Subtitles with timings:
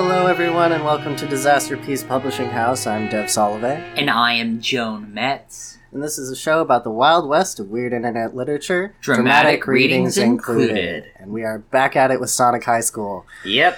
[0.00, 2.86] Hello, everyone, and welcome to Disaster Peace Publishing House.
[2.86, 5.78] I'm Dev Solovey, And I am Joan Metz.
[5.90, 10.16] and this is a show about the Wild West of weird internet literature, Dramatic readings
[10.16, 11.06] included.
[11.16, 13.26] And we are back at it with Sonic High School.
[13.44, 13.76] Yep.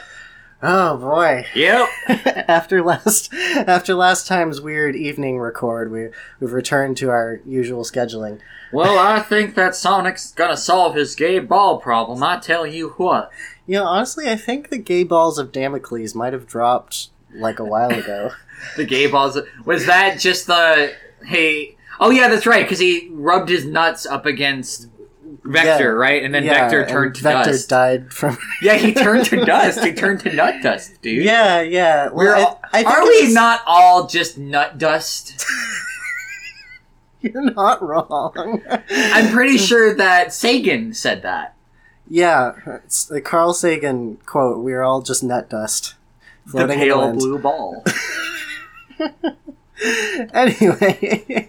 [0.62, 1.46] Oh boy!
[1.54, 1.88] Yep.
[2.48, 6.08] after last after last time's weird evening record, we
[6.39, 8.40] we've returned to our usual scheduling.
[8.72, 12.22] well, I think that Sonic's gonna solve his gay ball problem.
[12.22, 13.30] I tell you what.
[13.66, 17.64] You know, honestly, I think the gay balls of Damocles might have dropped like a
[17.64, 18.32] while ago.
[18.77, 19.38] The gay balls.
[19.64, 20.93] Was that just the.
[21.24, 21.77] Hey.
[21.99, 24.88] Oh, yeah, that's right, because he rubbed his nuts up against
[25.44, 25.89] Vector, Yeah.
[25.90, 26.22] right?
[26.22, 27.68] And then Yeah, Vector turned to Vector dust.
[27.68, 28.36] died from.
[28.62, 29.82] Yeah, he turned to dust.
[29.85, 31.25] He turned to nut dust, dude.
[31.25, 32.05] yeah, yeah.
[32.06, 35.44] Well, We're I- all, I, think are we not all just nut dust?
[37.22, 38.62] You're not wrong.
[38.91, 41.55] I'm pretty sure that Sagan said that.
[42.08, 44.64] Yeah, it's the Carl Sagan quote.
[44.64, 45.94] We're all just nut dust.
[46.46, 47.84] The floating in pale wind." blue ball.
[50.34, 51.48] Anyway,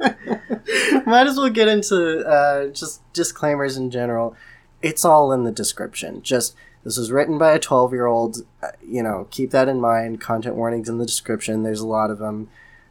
[1.06, 4.36] might as well get into uh, just disclaimers in general.
[4.82, 6.22] It's all in the description.
[6.22, 8.38] Just this was written by a twelve-year-old.
[8.62, 10.20] Uh, you know, keep that in mind.
[10.20, 11.62] Content warnings in the description.
[11.62, 12.48] There's a lot of them.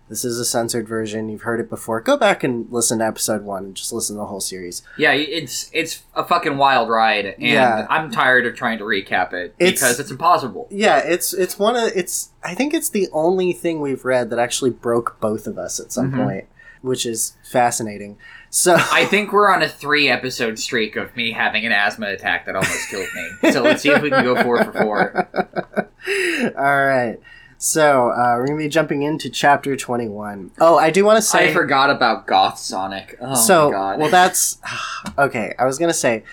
[0.08, 1.30] This is a censored version.
[1.30, 2.02] You've heard it before.
[2.02, 4.82] Go back and listen to episode one and just listen to the whole series.
[4.98, 7.86] Yeah, it's it's a fucking wild ride, and Yeah.
[7.92, 10.68] I'm tired of trying to recap it because it's impossible.
[10.72, 12.30] Yeah, it's it's one of it's.
[12.44, 15.92] I think it's the only thing we've read that actually broke both of us at
[15.92, 16.24] some Mhm.
[16.24, 16.46] point,
[16.82, 18.18] which is fascinating.
[18.50, 22.46] So I think we're on a three episode streak of me having an asthma attack
[22.46, 23.52] that almost killed me.
[23.52, 25.30] So let's see if we can go four for four.
[26.58, 27.20] All right.
[27.62, 30.52] So uh, we're gonna be jumping into chapter twenty-one.
[30.62, 31.50] Oh, I do want to say.
[31.50, 33.18] I forgot about Goth Sonic.
[33.20, 34.00] Oh so my god.
[34.00, 34.60] well, that's
[35.18, 35.54] okay.
[35.60, 36.24] I was gonna say,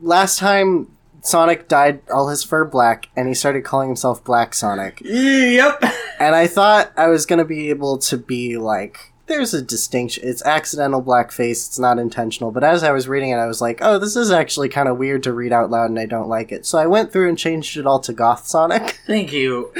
[0.00, 0.90] last time
[1.20, 5.80] Sonic dyed all his fur black, and he started calling himself Black Sonic, yep.
[6.18, 9.12] and I thought I was gonna be able to be like.
[9.26, 10.22] There's a distinction.
[10.26, 11.66] It's accidental blackface.
[11.66, 12.50] It's not intentional.
[12.50, 14.98] But as I was reading it, I was like, "Oh, this is actually kind of
[14.98, 17.38] weird to read out loud, and I don't like it." So I went through and
[17.38, 19.00] changed it all to Goth Sonic.
[19.06, 19.70] Thank you.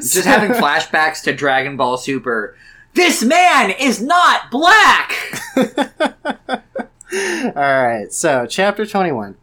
[0.00, 2.56] Just having flashbacks to Dragon Ball Super.
[2.94, 5.12] This man is not black.
[7.10, 9.36] All right, so chapter 21.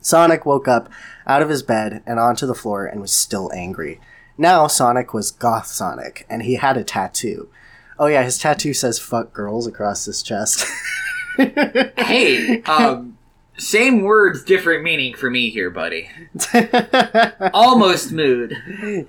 [0.00, 0.88] Sonic woke up
[1.26, 4.00] out of his bed and onto the floor and was still angry.
[4.40, 7.50] Now Sonic was Goth Sonic, and he had a tattoo.
[7.98, 10.66] Oh, yeah, his tattoo says fuck girls across his chest.
[11.36, 13.18] hey, um,
[13.58, 16.08] same words, different meaning for me here, buddy.
[17.52, 18.56] Almost mood.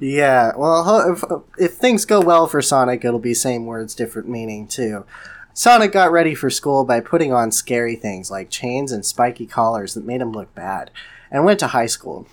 [0.02, 1.24] yeah, well, if,
[1.58, 5.06] if things go well for Sonic, it'll be same words, different meaning, too.
[5.54, 9.94] Sonic got ready for school by putting on scary things like chains and spiky collars
[9.94, 10.92] that made him look bad,
[11.32, 12.28] and went to high school.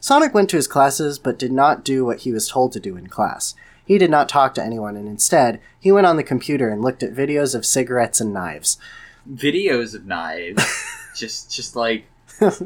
[0.00, 2.96] Sonic went to his classes but did not do what he was told to do
[2.96, 3.54] in class.
[3.84, 7.02] He did not talk to anyone, and instead, he went on the computer and looked
[7.02, 8.76] at videos of cigarettes and knives.
[9.28, 10.62] Videos of knives.
[11.16, 12.04] just, just like,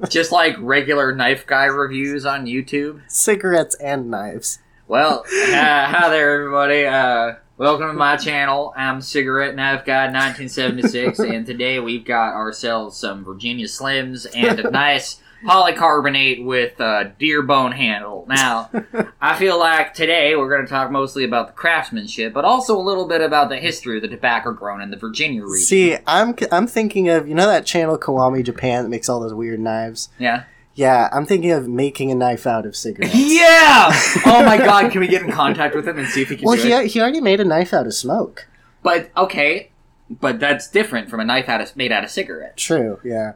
[0.09, 3.03] just like regular knife guy reviews on YouTube.
[3.06, 4.59] cigarettes and knives.
[4.88, 6.84] Well, uh, hi there, everybody.
[6.87, 8.75] Uh, welcome to my channel.
[8.76, 14.70] I'm Cigarette Knife Guy 1976, and today we've got ourselves some Virginia Slims and a
[14.72, 18.25] nice polycarbonate with a deer bone handle.
[18.28, 18.70] Now,
[19.20, 22.82] I feel like today we're going to talk mostly about the craftsmanship, but also a
[22.82, 25.66] little bit about the history of the tobacco grown in the Virginia region.
[25.66, 29.34] See, I'm I'm thinking of you know that channel Kiwami Japan that makes all those
[29.34, 30.08] weird knives.
[30.19, 30.44] yeah.
[30.75, 33.14] Yeah, I'm thinking of making a knife out of cigarettes.
[33.16, 33.91] Yeah!
[34.25, 36.47] Oh my god, can we get in contact with him and see if he can
[36.47, 36.86] well, he it?
[36.86, 38.48] he already made a knife out of smoke.
[38.82, 39.70] But, okay,
[40.08, 42.62] but that's different from a knife out of, made out of cigarettes.
[42.62, 43.00] True.
[43.04, 43.32] Yeah.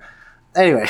[0.55, 0.87] Anyway,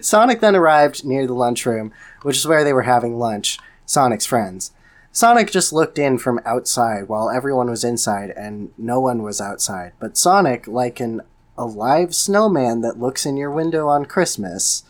[0.00, 3.58] Sonic then arrived near the lunchroom, which is where they were having lunch.
[3.84, 4.72] Sonic's friends.
[5.12, 9.92] Sonic just looked in from outside while everyone was inside, and no one was outside.
[9.98, 11.22] But Sonic, like an
[11.56, 14.84] alive snowman that looks in your window on Christmas.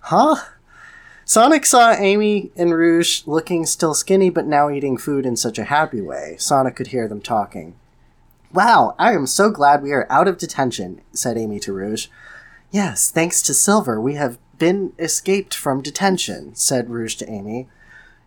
[0.00, 0.36] Huh?
[1.24, 5.64] Sonic saw Amy and Rouge looking still skinny but now eating food in such a
[5.64, 6.36] happy way.
[6.38, 7.74] Sonic could hear them talking.
[8.52, 12.08] Wow, I am so glad we are out of detention, said Amy to Rouge.
[12.70, 17.66] Yes, thanks to Silver, we have been escaped from detention, said Rouge to Amy.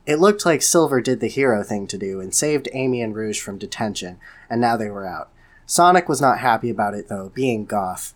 [0.07, 3.39] It looked like Silver did the hero thing to do and saved Amy and Rouge
[3.39, 5.29] from detention, and now they were out.
[5.67, 8.15] Sonic was not happy about it, though, being goth.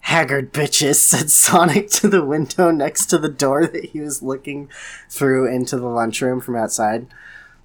[0.00, 4.68] Haggard bitches, said Sonic to the window next to the door that he was looking
[5.08, 7.06] through into the lunchroom from outside.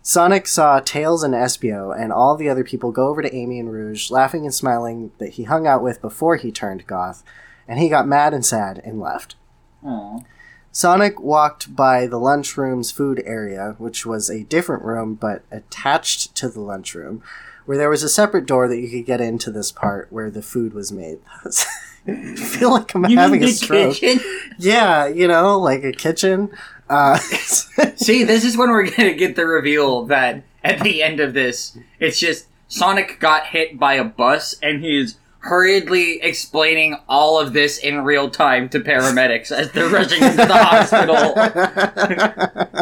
[0.03, 3.73] Sonic saw Tails and Espio and all the other people go over to Amy and
[3.73, 7.23] Rouge, laughing and smiling that he hung out with before he turned goth,
[7.67, 9.35] and he got mad and sad and left.
[9.83, 10.19] Aw.
[10.71, 16.49] Sonic walked by the lunchroom's food area, which was a different room but attached to
[16.49, 17.23] the lunchroom,
[17.65, 20.41] where there was a separate door that you could get into this part where the
[20.41, 21.19] food was made.
[22.07, 23.95] I feel like I'm You having a stroke.
[23.95, 24.23] kitchen?
[24.59, 26.51] Yeah, you know, like a kitchen.
[26.89, 27.17] Uh,
[27.95, 31.77] See, this is when we're gonna get the reveal that at the end of this,
[31.99, 37.77] it's just Sonic got hit by a bus and he's hurriedly explaining all of this
[37.77, 41.33] in real time to paramedics as they're rushing into the hospital.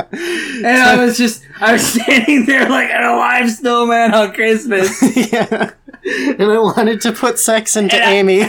[0.15, 5.01] And I was just, I was standing there like an alive snowman on Christmas.
[5.33, 5.71] yeah.
[6.05, 8.41] And I wanted to put sex into And I- Amy.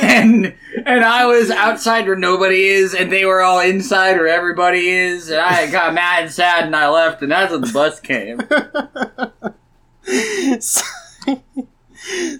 [0.00, 0.54] and
[0.86, 5.28] and I was outside where nobody is, and they were all inside where everybody is.
[5.30, 8.40] And I got mad and sad, and I left, and that's when the bus came.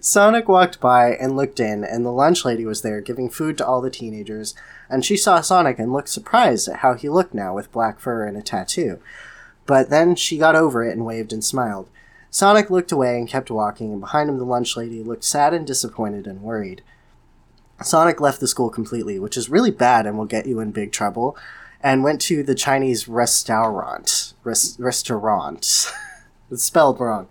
[0.00, 3.66] Sonic walked by and looked in, and the lunch lady was there giving food to
[3.66, 4.54] all the teenagers,
[4.88, 8.24] and she saw Sonic and looked surprised at how he looked now with black fur
[8.24, 8.98] and a tattoo.
[9.66, 11.88] But then she got over it and waved and smiled.
[12.30, 15.66] Sonic looked away and kept walking, and behind him the lunch lady looked sad and
[15.66, 16.82] disappointed and worried.
[17.82, 20.92] Sonic left the school completely, which is really bad and will get you in big
[20.92, 21.36] trouble,
[21.80, 24.34] and went to the Chinese restaurant.
[24.42, 25.92] Res- restaurant.
[26.50, 27.28] it's spelled wrong.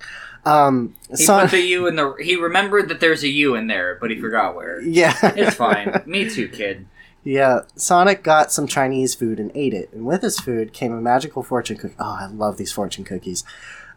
[0.48, 2.16] Um, He put the U in the.
[2.22, 4.82] He remembered that there's a U in there, but he forgot where.
[4.82, 5.16] yeah.
[5.36, 6.02] It's fine.
[6.06, 6.86] Me too, kid.
[7.24, 11.02] Yeah, Sonic got some Chinese food and ate it, and with his food came a
[11.02, 11.96] magical fortune cookie.
[12.00, 13.44] Oh, I love these fortune cookies.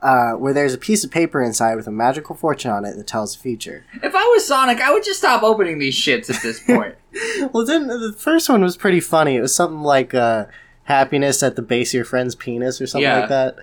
[0.02, 3.06] Uh, where there's a piece of paper inside with a magical fortune on it that
[3.06, 3.84] tells the future.
[4.02, 6.94] If I was Sonic, I would just stop opening these shits at this point.
[7.52, 9.36] Well, then the first one was pretty funny.
[9.36, 10.46] It was something like uh,
[10.84, 13.20] happiness at the base of your friend's penis or something Yeah.
[13.20, 13.56] like that.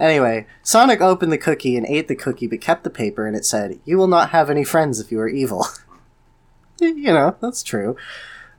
[0.00, 3.44] Anyway, Sonic opened the cookie and ate the cookie, but kept the paper, and it
[3.44, 5.66] said, "You will not have any friends if you are evil."
[6.80, 7.96] you know, that's true.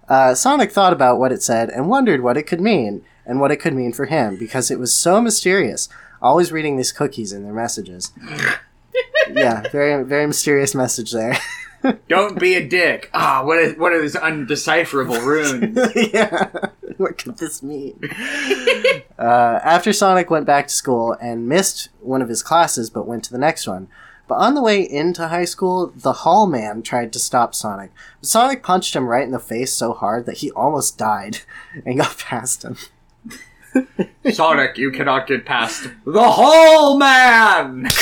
[0.08, 3.52] Uh, Sonic thought about what it said and wondered what it could mean, and what
[3.52, 5.90] it could mean for him, because it was so mysterious.
[6.22, 8.12] Always reading these cookies and their messages.
[9.32, 11.38] yeah, very very mysterious message there.
[12.08, 13.10] Don't be a dick.
[13.14, 15.78] Ah, what is what are these undecipherable runes?
[16.14, 16.50] yeah.
[16.98, 18.00] What could this mean?
[19.18, 23.24] uh, after Sonic went back to school and missed one of his classes but went
[23.26, 23.88] to the next one.
[24.28, 27.92] But on the way into high school, the hall man tried to stop Sonic.
[28.22, 31.40] But Sonic punched him right in the face so hard that he almost died
[31.86, 32.78] and got past him.
[34.32, 37.88] Sonic, you cannot get past the Hall Man.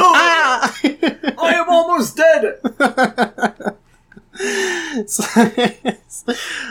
[0.00, 0.37] Ah!
[1.38, 2.60] I am almost dead.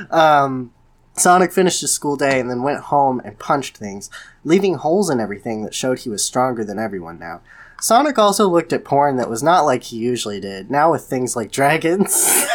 [0.12, 0.72] um,
[1.14, 4.10] Sonic finished his school day and then went home and punched things,
[4.44, 7.42] leaving holes in everything that showed he was stronger than everyone now.
[7.82, 11.36] Sonic also looked at porn that was not like he usually did, now with things
[11.36, 12.16] like dragons.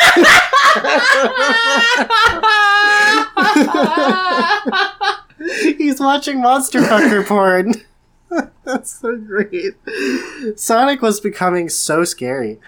[5.76, 7.75] He's watching monster fucker porn.
[8.64, 9.75] That's so great.
[10.56, 12.58] Sonic was becoming so scary.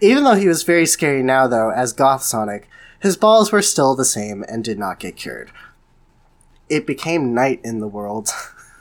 [0.00, 2.68] Even though he was very scary now, though, as Goth Sonic,
[3.00, 5.50] his balls were still the same and did not get cured.
[6.68, 8.30] It became night in the world.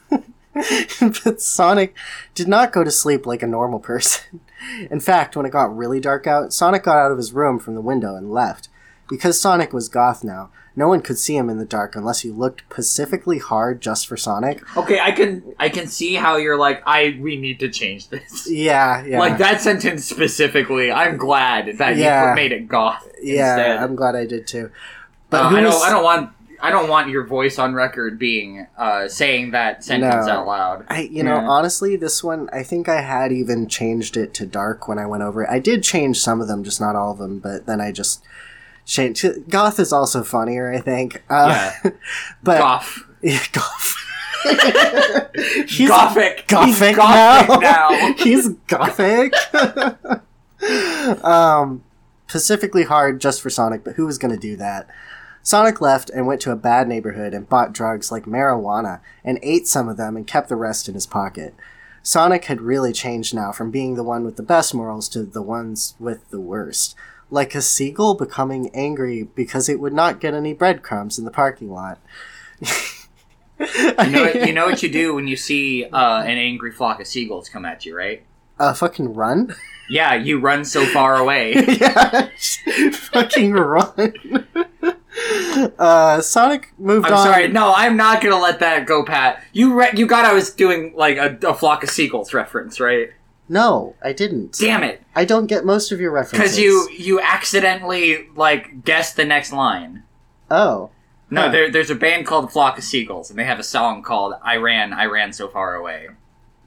[1.23, 1.95] but Sonic
[2.33, 4.41] did not go to sleep like a normal person.
[4.89, 7.75] In fact, when it got really dark out, Sonic got out of his room from
[7.75, 8.69] the window and left.
[9.07, 12.31] Because Sonic was goth now, no one could see him in the dark unless you
[12.31, 14.61] looked specifically hard just for Sonic.
[14.77, 18.47] Okay, I can I can see how you're like I we need to change this.
[18.49, 19.19] Yeah, yeah.
[19.19, 22.29] Like that sentence specifically, I'm glad that Yeah.
[22.29, 23.05] you made it goth.
[23.21, 23.77] yeah, instead.
[23.77, 24.69] I'm glad I did too.
[25.29, 26.29] But Uh, I don't I don't want
[26.59, 30.31] I don't want your voice on record being uh, saying that sentence No.
[30.33, 30.85] out loud.
[30.89, 34.87] I, you know, honestly, this one, I think I had even changed it to dark
[34.87, 35.49] when I went over it.
[35.51, 38.23] I did change some of them, just not all of them, but then I just
[38.87, 39.25] changed.
[39.49, 41.23] Goth is also funnier, I think.
[41.29, 41.71] Uh,
[42.43, 43.03] but Goth.
[43.21, 43.95] Yeah, goth.
[45.67, 46.47] He's Gothic.
[46.47, 47.57] Gothic, He's gothic now.
[47.59, 48.13] now.
[48.13, 49.33] He's gothic.
[51.23, 51.83] um,
[52.27, 54.87] specifically hard just for Sonic, but who was going to do that?
[55.41, 59.67] Sonic left and went to a bad neighborhood and bought drugs like marijuana and ate
[59.67, 61.55] some of them and kept the rest in his pocket.
[62.03, 65.41] Sonic had really changed now from being the one with the best morals to the
[65.41, 66.95] ones with the worst.
[67.29, 71.69] Like a seagull becoming angry because it would not get any breadcrumbs in the parking
[71.71, 71.99] lot.
[72.61, 72.67] You
[74.09, 77.07] know, what, you know what you do when you see uh, an angry flock of
[77.07, 78.23] seagulls come at you, right?
[78.59, 79.53] uh, fucking run?
[79.89, 81.53] Yeah, you run so far away.
[81.79, 82.29] yeah,
[82.91, 84.45] fucking run.
[85.79, 87.23] uh, Sonic moved I'm on.
[87.25, 87.47] sorry.
[87.47, 89.41] No, I'm not gonna let that go, Pat.
[89.53, 93.11] You re- you got I was doing like a, a flock of seagulls reference, right?
[93.49, 94.57] No, I didn't.
[94.59, 95.01] Damn it!
[95.15, 96.39] I don't get most of your references.
[96.39, 100.03] Because you you accidentally like guessed the next line.
[100.51, 100.89] Oh.
[101.29, 101.49] No, Huh.
[101.51, 104.55] there, there's a band called Flock of Seagulls, and they have a song called "I
[104.57, 106.07] Ran, I Ran So Far Away."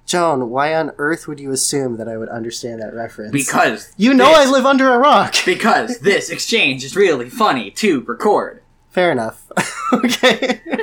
[0.07, 3.31] Joan, why on earth would you assume that I would understand that reference?
[3.33, 5.35] Because you know this- I live under a rock.
[5.47, 8.63] Because this exchange is really funny to record.
[8.91, 9.45] Fair enough.
[9.93, 10.61] okay.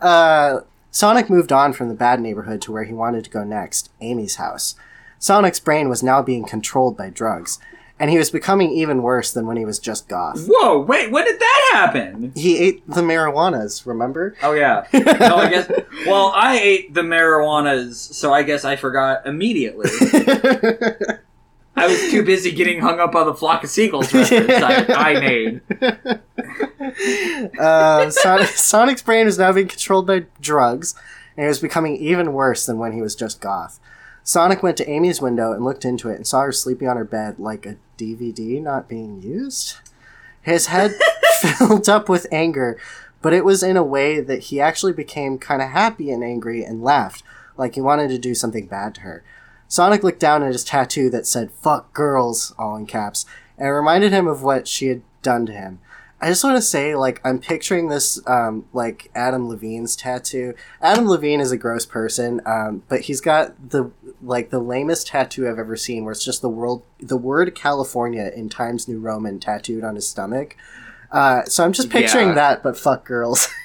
[0.00, 0.60] uh,
[0.96, 4.36] Sonic moved on from the bad neighborhood to where he wanted to go next Amy's
[4.36, 4.76] house.
[5.18, 7.58] Sonic's brain was now being controlled by drugs,
[8.00, 10.46] and he was becoming even worse than when he was just goth.
[10.48, 12.32] Whoa, wait, when did that happen?
[12.34, 14.36] He ate the marijuanas, remember?
[14.42, 14.86] Oh yeah.
[14.94, 15.70] No, I guess.
[16.06, 19.90] Well, I ate the marijuanas, so I guess I forgot immediately.
[21.76, 25.20] I was too busy getting hung up on the flock of seagulls reference I, I
[25.20, 25.60] made.
[27.58, 30.94] uh, Sonic, Sonic's brain was now being controlled by drugs,
[31.36, 33.78] and it was becoming even worse than when he was just goth.
[34.24, 37.04] Sonic went to Amy's window and looked into it and saw her sleeping on her
[37.04, 39.76] bed like a DVD not being used.
[40.40, 40.94] His head
[41.40, 42.78] filled up with anger,
[43.20, 46.64] but it was in a way that he actually became kind of happy and angry
[46.64, 47.22] and laughed,
[47.56, 49.22] like he wanted to do something bad to her.
[49.68, 53.26] Sonic looked down at his tattoo that said "fuck girls" all in caps,
[53.58, 55.78] and it reminded him of what she had done to him.
[56.18, 60.54] I just want to say, like, I'm picturing this, um, like Adam Levine's tattoo.
[60.80, 63.90] Adam Levine is a gross person, um, but he's got the
[64.22, 68.32] like the lamest tattoo I've ever seen, where it's just the world, the word California
[68.34, 70.56] in Times New Roman tattooed on his stomach.
[71.12, 72.34] Uh, so I'm just picturing Yeah.
[72.34, 73.48] that, but fuck girls.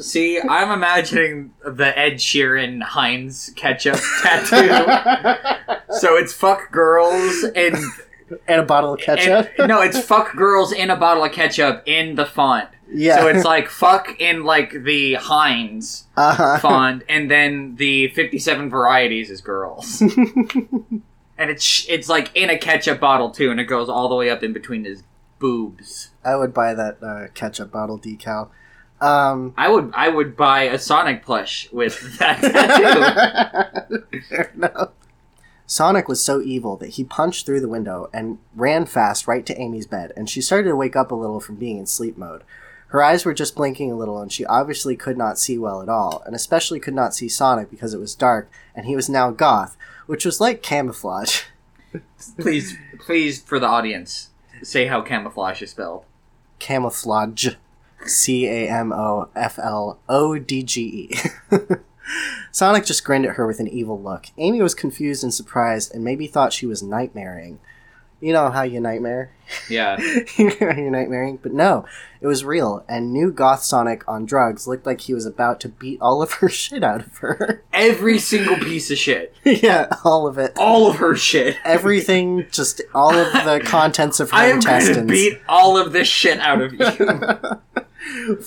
[0.00, 4.68] See, I'm imagining the Ed Sheeran Heinz ketchup tattoo.
[5.98, 7.76] So it's fuck girls and,
[8.46, 9.50] and a bottle of ketchup.
[9.58, 12.68] and no, it's fuck girls in a bottle of ketchup in the font.
[12.92, 13.18] yeah.
[13.18, 16.58] So it's like fuck in like the Heinz uh-huh.
[16.58, 20.00] font, and then the 57 varieties is girls.
[21.40, 24.30] and it's it's like in a ketchup bottle too, and it goes all the way
[24.30, 25.02] up in between his
[25.38, 26.10] boobs.
[26.24, 28.50] I would buy that uh, ketchup bottle decal.
[29.00, 34.20] Um, I would I would buy a Sonic plush with that tattoo.
[34.28, 34.90] Fair enough.
[35.66, 39.58] Sonic was so evil that he punched through the window and ran fast right to
[39.58, 42.42] Amy's bed, and she started to wake up a little from being in sleep mode.
[42.88, 45.88] Her eyes were just blinking a little, and she obviously could not see well at
[45.88, 49.30] all, and especially could not see Sonic because it was dark, and he was now
[49.30, 49.76] goth,
[50.06, 51.42] which was like camouflage.
[52.40, 54.30] please, please, for the audience,
[54.64, 56.04] say how camouflage is spelled.
[56.58, 57.50] Camouflage.
[58.06, 61.18] C A M O F L O D G E.
[62.52, 64.26] Sonic just grinned at her with an evil look.
[64.36, 67.58] Amy was confused and surprised and maybe thought she was nightmaring.
[68.20, 69.32] You know how you nightmare?
[69.70, 69.96] Yeah.
[70.36, 71.38] You're nightmaring?
[71.42, 71.86] But no,
[72.20, 75.70] it was real, and new Goth Sonic on drugs looked like he was about to
[75.70, 77.64] beat all of her shit out of her.
[77.72, 79.34] Every single piece of shit.
[79.44, 80.52] yeah, all of it.
[80.58, 81.56] All of her shit.
[81.64, 85.10] Everything, just all of the contents of her I am going to intestines.
[85.10, 87.79] beat all of this shit out of you.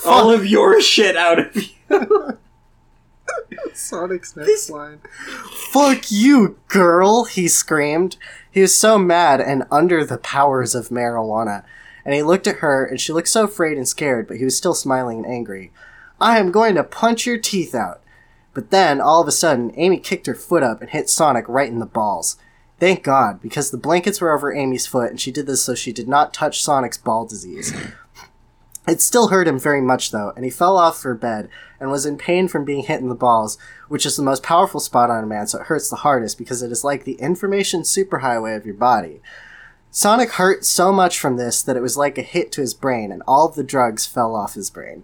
[0.06, 1.70] All of your shit out of you.
[3.74, 5.00] Sonic's next line.
[5.72, 8.18] Fuck you, girl, he screamed.
[8.52, 11.64] He was so mad and under the powers of marijuana.
[12.06, 14.58] And he looked at her, and she looked so afraid and scared, but he was
[14.58, 15.72] still smiling and angry.
[16.20, 18.02] I am going to punch your teeth out.
[18.54, 21.70] But then, all of a sudden, Amy kicked her foot up and hit Sonic right
[21.70, 22.38] in the balls.
[22.80, 25.94] Thank God, because the blankets were over Amy's foot, and she did this so she
[25.94, 27.74] did not touch Sonic's ball disease.
[28.88, 31.50] It still hurt him very much, though, and he fell off for bed
[31.80, 34.80] and was in pain from being hit in the balls, which is the most powerful
[34.80, 37.82] spot on a man, so it hurts the hardest because it is like the information
[37.82, 39.22] superhighway of your body.
[39.90, 43.12] Sonic hurt so much from this that it was like a hit to his brain,
[43.12, 45.04] and all of the drugs fell off his brain.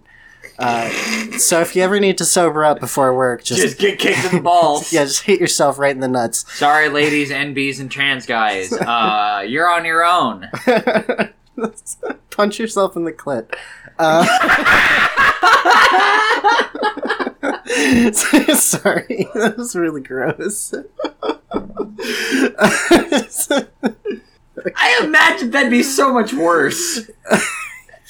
[0.58, 0.90] Uh,
[1.38, 4.36] so if you ever need to sober up before work, just, Just get kicked in
[4.36, 4.92] the balls.
[4.92, 6.44] yeah, just hit yourself right in the nuts.
[6.58, 8.72] Sorry, ladies, NBs, and trans guys.
[8.80, 10.48] Uh, you're on your own.
[12.30, 13.54] Punch yourself in the clit.
[13.98, 14.24] Uh,
[18.56, 20.74] sorry, that was really gross.
[24.76, 27.10] I imagine that'd be so much worse.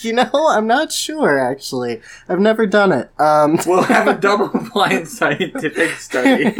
[0.01, 2.01] you know, I'm not sure actually.
[2.29, 3.11] I've never done it.
[3.21, 6.55] Um, We'll have a double blind scientific study.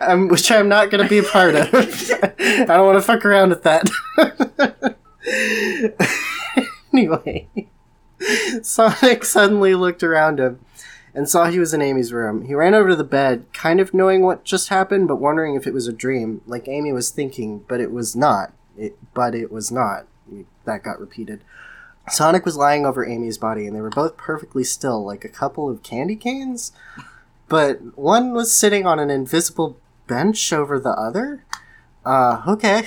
[0.00, 1.68] um, which I'm not going to be a part of.
[1.74, 4.94] I don't want to fuck around with that.
[6.92, 7.48] anyway,
[8.62, 10.60] Sonic suddenly looked around him
[11.14, 12.46] and saw he was in Amy's room.
[12.46, 15.66] He ran over to the bed, kind of knowing what just happened, but wondering if
[15.66, 18.52] it was a dream, like Amy was thinking, but it was not.
[18.76, 20.06] It, but it was not.
[20.64, 21.42] That got repeated.
[22.08, 25.68] Sonic was lying over Amy's body, and they were both perfectly still, like a couple
[25.68, 26.72] of candy canes.
[27.48, 31.44] But one was sitting on an invisible bench over the other.
[32.04, 32.84] Uh, okay.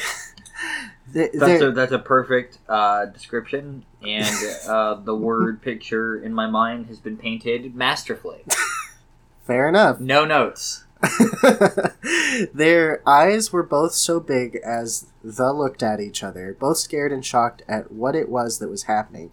[1.15, 4.36] They- That's a that's a perfect uh, description, and
[4.67, 8.43] uh, the word picture in my mind has been painted masterfully.
[9.48, 10.01] fair enough.
[10.01, 10.84] No notes.
[12.53, 17.25] Their eyes were both so big as the looked at each other, both scared and
[17.25, 19.31] shocked at what it was that was happening.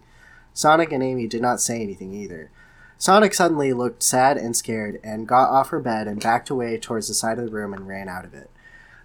[0.53, 2.49] Sonic and Amy did not say anything either.
[2.97, 7.07] Sonic suddenly looked sad and scared and got off her bed and backed away towards
[7.09, 8.49] the side of the room and ran out of it.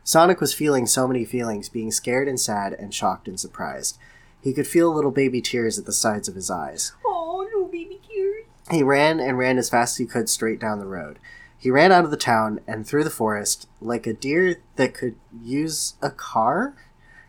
[0.09, 3.99] Sonic was feeling so many feelings, being scared and sad and shocked and surprised.
[4.41, 6.93] He could feel little baby tears at the sides of his eyes.
[7.05, 8.47] Oh, no baby tears.
[8.71, 11.19] He ran and ran as fast as he could straight down the road.
[11.59, 15.17] He ran out of the town and through the forest like a deer that could
[15.43, 16.75] use a car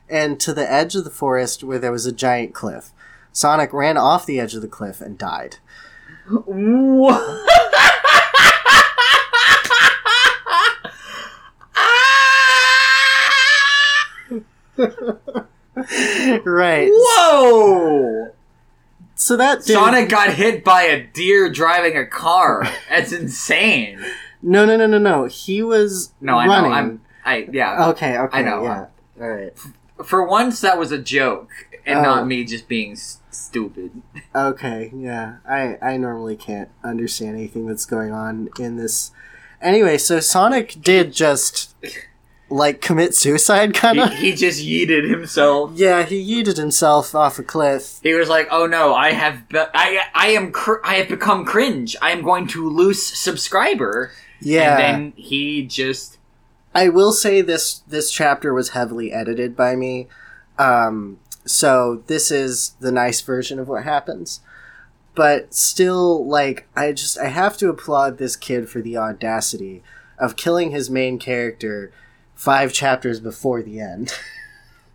[0.09, 2.93] and to the edge of the forest where there was a giant cliff.
[3.33, 5.57] Sonic ran off the edge of the cliff and died.
[6.29, 7.68] What?
[16.45, 16.89] right.
[16.91, 18.31] Whoa!
[19.15, 22.67] So that did, Sonic got hit by a deer driving a car.
[22.89, 24.03] That's insane.
[24.41, 25.25] No, no, no, no, no.
[25.25, 26.71] He was No, I running.
[26.71, 26.75] know.
[26.77, 27.01] I'm.
[27.25, 27.87] I yeah.
[27.89, 28.63] Okay, okay, I know.
[28.63, 28.85] yeah.
[29.21, 29.53] All right.
[30.05, 31.49] For once, that was a joke,
[31.85, 32.03] and Oh.
[32.03, 34.01] not me just being s- stupid.
[34.33, 35.37] Okay, yeah.
[35.47, 39.11] I I normally can't understand anything that's going on in this.
[39.61, 41.75] Anyway, so Sonic did just
[42.49, 44.13] like commit suicide, kind He, of.
[44.13, 45.71] he just yeeted himself.
[45.75, 47.99] Yeah, he yeeted himself off a cliff.
[48.03, 51.45] He was like, "Oh no, I have be- I I am cr- I have become
[51.45, 51.95] cringe.
[52.01, 56.17] I am going to lose subscriber." Yeah, And then he just
[56.73, 60.07] I will say this this chapter was heavily edited by me.
[60.57, 64.41] Um, so this is the nice version of what happens.
[65.15, 69.83] But still, like, I just I have to applaud this kid for the audacity
[70.17, 71.91] of killing his main character
[72.39, 74.13] five chapters before the end.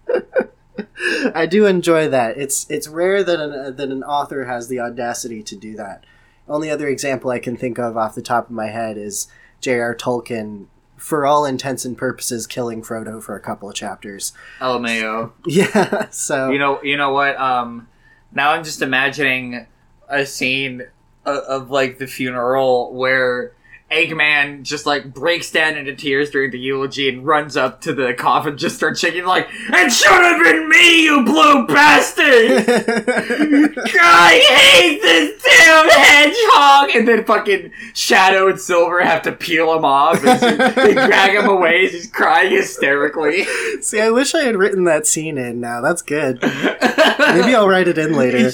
[1.35, 2.39] I do enjoy that.
[2.39, 6.05] It's it's rare that an that an author has the audacity to do that.
[6.49, 9.29] Only other example I can think of off the top of my head is
[9.61, 9.95] J.R.
[9.95, 14.33] Tolkien, for all intents and purposes, killing Frodo for a couple of chapters.
[14.61, 15.33] LMAO.
[15.47, 17.39] Yeah, so You know, you know what?
[17.39, 17.89] Um,
[18.33, 19.67] now I'm just imagining
[20.09, 20.83] a scene
[21.25, 23.53] of, of like the funeral where
[23.95, 28.13] Eggman just like breaks down into tears during the eulogy and runs up to the
[28.15, 32.65] coffin, just starts shaking like, "It should have been me, you blue bastard!
[34.01, 39.85] I hate this damn hedgehog!" And then fucking Shadow and Silver have to peel him
[39.85, 40.25] off.
[40.25, 41.85] And they drag him away.
[41.85, 43.45] as He's crying hysterically.
[43.81, 45.81] See, I wish I had written that scene in now.
[45.81, 46.43] That's good.
[46.43, 48.51] Maybe I'll write it in later.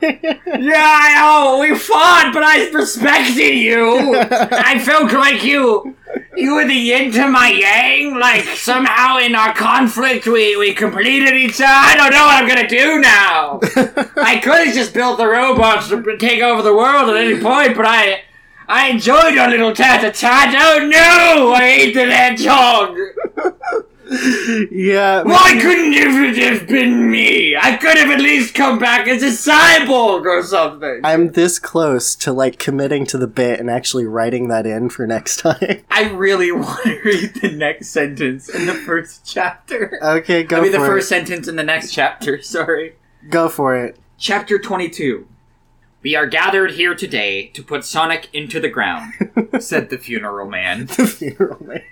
[0.00, 1.58] He's just like- Yeah, I know.
[1.60, 4.14] We fought, but I respected you.
[4.30, 5.96] I felt like you,
[6.36, 8.18] you were the yin to my yang.
[8.18, 11.64] Like somehow in our conflict, we we completed each other.
[11.68, 13.60] I don't know what I'm gonna do now.
[14.22, 17.76] I could have just built the robots to take over the world at any point,
[17.76, 18.22] but I.
[18.66, 20.54] I enjoyed our little tat-a-tat.
[20.56, 21.52] Oh no!
[21.52, 22.96] I hate the hedgehog.
[24.70, 25.22] yeah.
[25.22, 27.56] Why couldn't it have been me?
[27.56, 31.00] I could have at least come back as a cyborg or something.
[31.02, 35.06] I'm this close to like committing to the bit and actually writing that in for
[35.06, 35.82] next time.
[35.90, 39.98] I really want to read the next sentence in the first chapter.
[40.02, 42.96] Okay, go I mean, for the first sentence in the next chapter, sorry.
[43.30, 43.98] Go for it.
[44.18, 45.26] Chapter 22.
[46.02, 49.14] We are gathered here today to put Sonic into the ground,
[49.60, 50.84] said the funeral man.
[50.86, 51.82] The funeral man.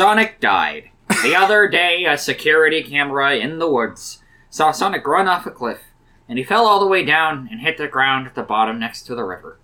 [0.00, 0.88] Sonic died.
[1.22, 5.82] The other day, a security camera in the woods saw Sonic run off a cliff,
[6.26, 9.02] and he fell all the way down and hit the ground at the bottom next
[9.02, 9.58] to the river.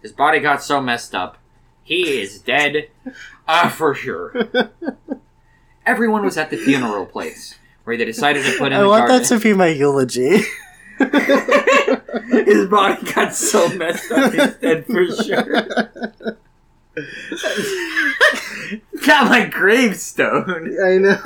[0.00, 1.36] His body got so messed up,
[1.82, 2.88] he is dead,
[3.46, 4.48] uh, for sure.
[5.84, 9.08] Everyone was at the funeral place, where they decided to put in I the want
[9.08, 10.38] that to be my eulogy.
[12.46, 16.38] His body got so messed up, he's dead for sure.
[19.06, 20.76] got my gravestone.
[20.84, 21.20] I know.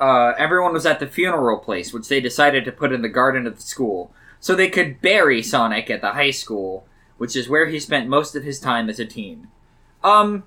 [0.00, 3.46] uh, everyone was at the funeral place, which they decided to put in the garden
[3.46, 7.66] of the school, so they could bury Sonic at the high school, which is where
[7.66, 9.48] he spent most of his time as a teen.
[10.04, 10.44] Um,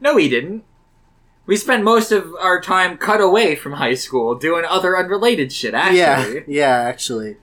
[0.00, 0.64] no, he didn't.
[1.46, 5.74] We spent most of our time cut away from high school doing other unrelated shit,
[5.74, 5.98] actually.
[5.98, 7.36] yeah, yeah, actually.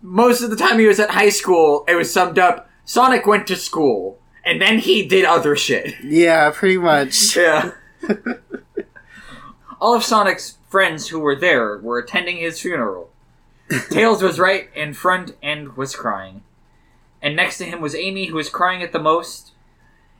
[0.00, 3.46] Most of the time he was at high school, it was summed up Sonic went
[3.46, 5.94] to school, and then he did other shit.
[6.02, 7.36] Yeah, pretty much.
[7.36, 7.70] Yeah.
[9.80, 13.10] All of Sonic's friends who were there were attending his funeral.
[13.90, 16.42] Tails was right in front and was crying.
[17.22, 19.52] And next to him was Amy, who was crying at the most.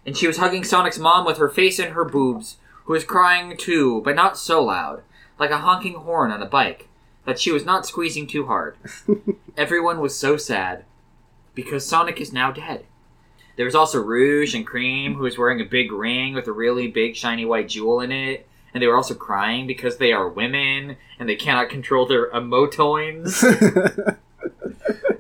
[0.07, 3.57] and she was hugging Sonic's mom with her face in her boobs, who was crying
[3.57, 5.03] too, but not so loud,
[5.41, 6.87] like a honking horn on a bike,
[7.27, 8.77] that she was not squeezing too hard.
[9.57, 10.85] Everyone was so sad,
[11.55, 12.87] because Sonic is now dead.
[13.57, 16.89] There was also Rouge and Cream, who was wearing a big ring with a really
[16.89, 18.47] big shiny white jewel in it.
[18.73, 23.43] And they were also crying because they are women and they cannot control their emotoins.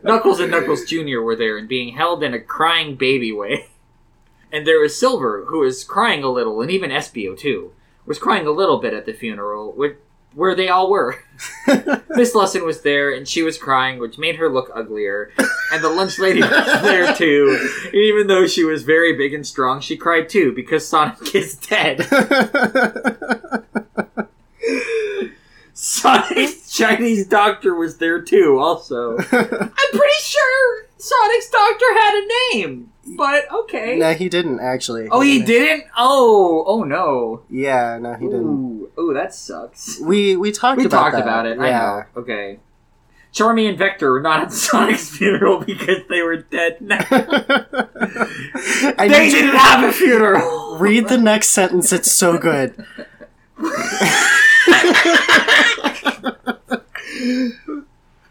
[0.02, 1.20] Knuckles and Knuckles Jr.
[1.20, 3.66] were there and being held in a crying baby way.
[4.52, 7.72] And there was Silver, who was crying a little, and even Espio too,
[8.04, 9.98] was crying a little bit at the funeral, where,
[10.34, 11.16] where they all were.
[12.10, 15.32] Miss Lesson was there, and she was crying, which made her look uglier.
[15.72, 17.70] And the lunch lady was there too.
[17.84, 21.56] And even though she was very big and strong, she cried too because Sonic is
[21.56, 22.06] dead.
[25.72, 29.16] Sonic's Chinese doctor was there too, also.
[29.18, 33.96] I'm pretty sure Sonic's doctor had a name, but okay.
[33.98, 35.08] no, he didn't actually.
[35.10, 35.84] Oh, he didn't?
[35.96, 37.42] Oh, oh no.
[37.50, 38.46] Yeah, no, he didn't.
[38.46, 39.98] Ooh, ooh, that sucks.
[40.00, 41.22] We we talked We about talked that.
[41.22, 41.58] about it.
[41.58, 42.04] I Yeah.
[42.14, 42.20] know.
[42.22, 42.58] Okay.
[43.32, 46.78] Charmy and Vector were not at Sonic's funeral because they were dead.
[46.90, 46.96] I
[49.08, 50.76] they didn't have a funeral.
[50.78, 51.92] read the next sentence.
[51.92, 52.74] It's so good.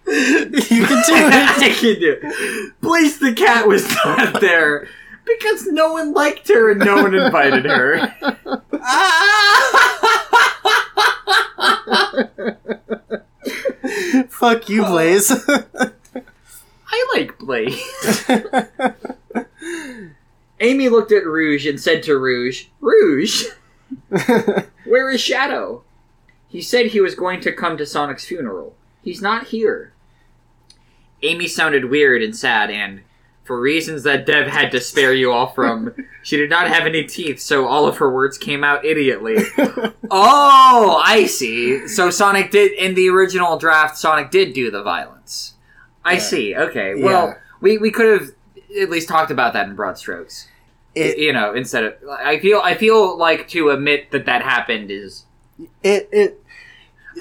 [0.10, 1.34] you can do it.
[1.34, 2.18] I can do.
[2.22, 2.74] it.
[2.82, 4.88] Blaze the cat was not there
[5.26, 8.16] because no one liked her and no one invited her.
[14.30, 15.32] Fuck you, Blaze.
[16.92, 18.26] I like Blaze.
[20.60, 23.46] Amy looked at Rouge and said to Rouge, Rouge,
[24.86, 25.84] where is Shadow?
[26.48, 28.76] He said he was going to come to Sonic's funeral.
[29.04, 29.94] He's not here.
[31.22, 33.02] Amy sounded weird and sad, and
[33.44, 37.04] for reasons that Dev had to spare you all from, she did not have any
[37.04, 39.44] teeth, so all of her words came out idiotly.
[40.12, 41.88] oh, I see.
[41.88, 45.56] So Sonic did, in the original draft, Sonic did do the violence.
[46.06, 46.20] I Yeah.
[46.20, 46.56] see.
[46.56, 46.96] Okay.
[46.96, 47.34] Well, Yeah.
[47.62, 48.30] we, we could have
[48.80, 50.48] at least talked about that in broad strokes.
[50.96, 54.90] it, you know, instead of I feel I feel like to admit that that happened
[54.92, 55.24] is
[55.84, 56.44] it it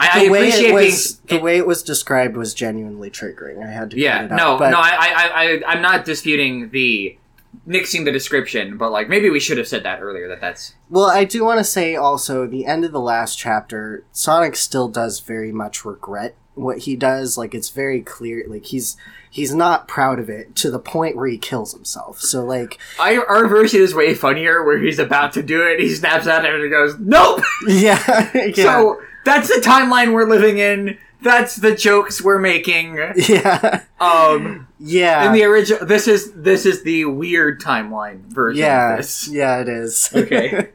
[0.01, 3.11] I, I the way appreciate it was being the way it was described was genuinely
[3.11, 3.65] triggering.
[3.65, 7.19] I had to yeah it no out, no I, I I I'm not disputing the
[7.65, 11.07] mixing the description but like maybe we should have said that earlier that that's Well,
[11.11, 15.21] I do want to say also the end of the last chapter, Sonic still does
[15.21, 17.39] very much regret what he does.
[17.39, 18.97] Like it's very clear, like he's
[19.31, 22.21] he's not proud of it to the point where he kills himself.
[22.21, 25.95] So like, I, our version is way funnier where he's about to do it he
[25.95, 30.99] snaps at it and goes nope yeah, yeah, so that's the timeline we're living in
[31.21, 36.83] that's the jokes we're making yeah, um yeah, in the original this is this is
[36.85, 39.61] the weird timeline version yeah, of this yeah.
[39.61, 40.69] It is Okay.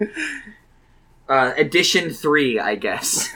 [1.29, 3.29] uh, edition three, I guess.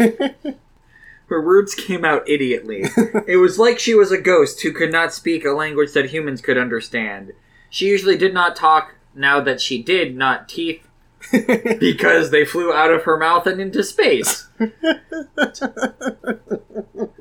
[1.28, 2.90] Her words came out idiotly.
[3.28, 6.42] It was like she was a ghost who could not speak a language that humans
[6.42, 7.34] could understand.
[7.70, 10.88] She usually did not talk now that she did not teeth
[11.80, 14.48] because they flew out of her mouth and into space.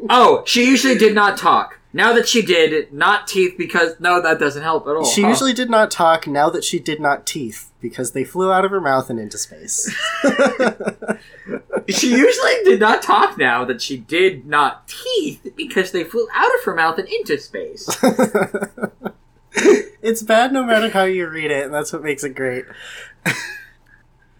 [0.09, 1.81] oh, she usually did not talk.
[1.93, 5.07] Now that she did, not teeth because no, that doesn't help at all.
[5.07, 5.29] she huh?
[5.29, 6.27] usually did not talk.
[6.27, 9.39] Now that she did not teeth because they flew out of her mouth and into
[9.39, 9.95] space.
[11.89, 16.53] She usually did not talk now that she did not teeth because they flew out
[16.55, 17.87] of her mouth and into space.
[19.53, 22.65] it's bad no matter how you read it, and that's what makes it great.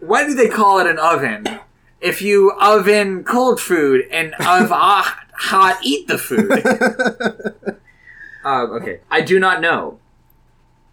[0.01, 1.47] Why do they call it an oven?
[2.01, 6.63] If you oven cold food and of hot eat the food.
[8.45, 9.99] Um, okay, I do not know.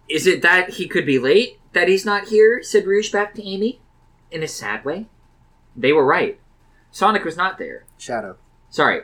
[0.08, 1.58] Is it that he could be late?
[1.72, 2.62] That he's not here?
[2.62, 3.80] Said Rouge back to Amy,
[4.30, 5.06] in a sad way.
[5.76, 6.38] They were right.
[6.90, 7.84] Sonic was not there.
[7.98, 8.36] Shadow.
[8.70, 9.02] Sorry.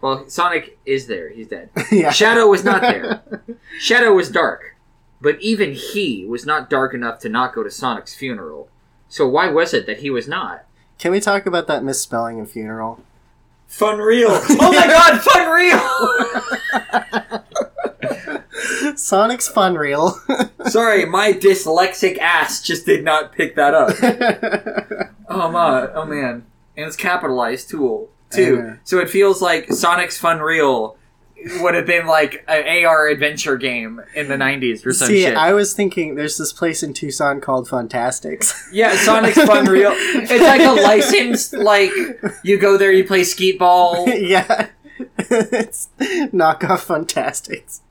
[0.00, 1.30] Well, Sonic is there.
[1.30, 1.70] He's dead.
[1.92, 2.10] yeah.
[2.10, 3.22] Shadow was not there.
[3.78, 4.76] Shadow was dark,
[5.20, 8.68] but even he was not dark enough to not go to Sonic's funeral.
[9.08, 10.64] So why was it that he was not?
[10.98, 13.02] Can we talk about that misspelling of funeral?
[13.66, 14.30] Fun real.
[14.50, 17.46] Oh my god, fun real.
[19.00, 20.20] Sonic's fun reel.
[20.66, 25.10] Sorry, my dyslexic ass just did not pick that up.
[25.32, 26.44] Oh my, oh man,
[26.76, 28.08] and it's capitalized too.
[28.30, 28.78] Too.
[28.82, 30.96] So it feels like Sonic's Fun Real
[31.60, 35.36] would have been like an AR adventure game in the '90s or some See, shit.
[35.36, 38.54] I was thinking there's this place in Tucson called Funtastics.
[38.72, 39.92] Yeah, Sonic's Fun Real.
[39.94, 41.92] It's like a licensed, like
[42.42, 44.68] you go there, you play skeet ball, yeah.
[45.18, 47.82] it's knockoff Funtastics.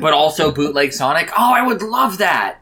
[0.00, 1.30] But also bootleg Sonic.
[1.36, 2.58] Oh, I would love that.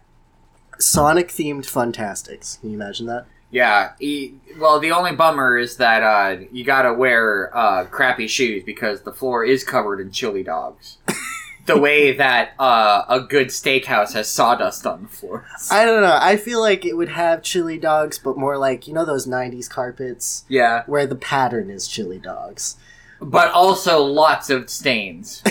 [0.78, 2.60] Sonic themed Funtastics.
[2.60, 3.26] Can you imagine that?
[3.50, 3.92] Yeah.
[3.98, 9.02] He, well, the only bummer is that uh, you gotta wear uh, crappy shoes because
[9.02, 10.98] the floor is covered in chili dogs.
[11.66, 15.46] the way that uh, a good steakhouse has sawdust on the floor.
[15.70, 16.18] I don't know.
[16.20, 19.68] I feel like it would have chili dogs, but more like you know those '90s
[19.68, 20.82] carpets Yeah.
[20.86, 22.76] where the pattern is chili dogs.
[23.20, 25.42] But also lots of stains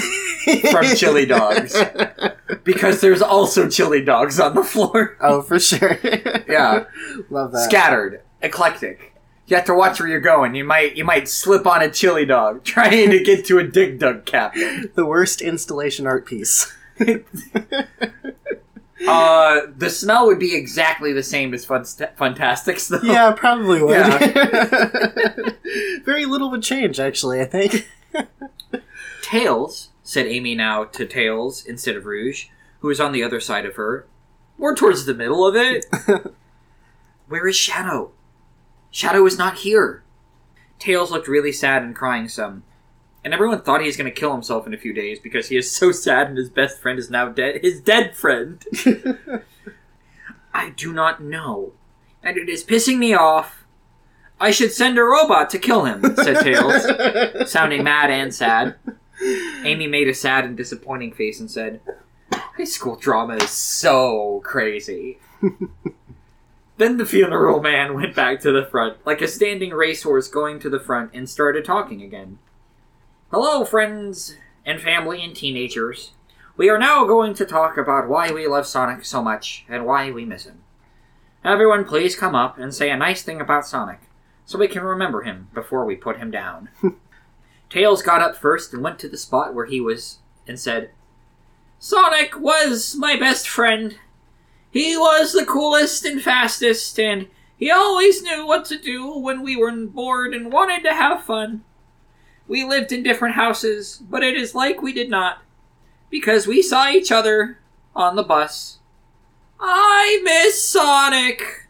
[0.72, 1.76] from chili dogs
[2.64, 5.18] because there's also chili dogs on the floor.
[5.20, 6.00] oh, for sure.
[6.48, 6.86] Yeah.
[7.30, 7.66] love that.
[7.70, 9.14] Scattered, eclectic.
[9.48, 10.56] You have to watch where you're going.
[10.56, 14.00] You might you might slip on a chili dog trying to get to a dig
[14.00, 14.92] dug captain.
[14.96, 16.74] the worst installation art piece.
[19.06, 23.02] Uh, the smell would be exactly the same as Fun Funtastics, though.
[23.08, 23.92] yeah, probably would.
[23.92, 25.52] Yeah.
[26.04, 27.42] Very little would change, actually.
[27.42, 27.88] I think.
[29.22, 32.48] Tails, said Amy now to Tails instead of Rouge,
[32.80, 34.08] who was on the other side of her.
[34.58, 35.86] More towards the middle of it.
[37.28, 38.12] Where is Shadow?
[38.90, 40.04] Shadow is not here.
[40.80, 42.64] Tails looked really sad and crying some.
[43.28, 45.58] And everyone thought he was going to kill himself in a few days because he
[45.58, 47.60] is so sad and his best friend is now dead.
[47.62, 48.66] His dead friend.
[50.54, 51.74] I do not know.
[52.24, 53.66] And it is pissing me off.
[54.40, 58.76] I should send a robot to kill him, said Tails, sounding mad and sad.
[59.66, 61.82] Amy made a sad and disappointing face and said,
[62.32, 65.18] High school drama is so crazy.
[66.78, 70.70] then the funeral man went back to the front, like a standing racehorse going to
[70.70, 72.40] the front, and started talking again.
[73.30, 76.12] Hello, friends and family and teenagers.
[76.56, 80.12] We are now going to talk about why we love Sonic so much and why
[80.12, 80.64] we miss him.
[81.44, 84.00] Everyone, please come up and say a nice thing about Sonic,
[84.46, 86.70] so we can remember him before we put him down.
[87.70, 90.92] Tails got up first and went to the spot where he was and said,
[91.80, 93.98] Sonic was my best friend.
[94.72, 99.58] He was the coolest and fastest, and he always knew what to do when we
[99.58, 101.66] were bored and wanted to have fun.
[102.48, 105.40] We lived in different houses, but it is like we did not,
[106.10, 107.60] because we saw each other
[107.96, 108.80] on the bus.
[109.60, 111.68] I miss Sonic!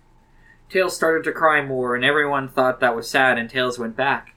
[0.69, 4.35] Tails started to cry more, and everyone thought that was sad, and Tails went back.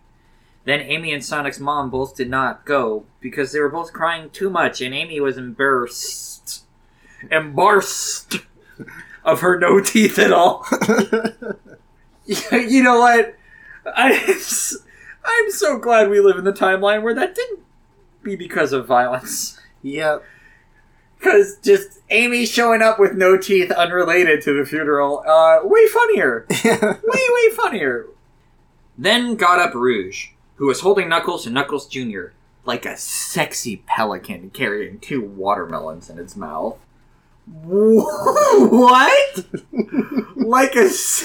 [0.64, 4.50] Then Amy and Sonic's mom both did not go because they were both crying too
[4.50, 6.64] much, and Amy was embarrassed.
[7.30, 8.38] Embarrassed
[9.24, 10.66] of her no teeth at all.
[12.52, 13.34] you know what?
[13.86, 14.12] I,
[15.24, 17.60] I'm so glad we live in the timeline where that didn't
[18.22, 19.58] be because of violence.
[19.82, 20.22] yep.
[21.18, 26.46] Because just Amy showing up with no teeth unrelated to the funeral, uh, way funnier.
[26.64, 28.06] way, way funnier.
[28.96, 32.28] Then got up Rouge, who was holding Knuckles and Knuckles Jr.
[32.64, 36.78] like a sexy pelican carrying two watermelons in its mouth.
[37.64, 39.44] what?
[40.36, 40.84] like a.
[40.84, 41.24] s-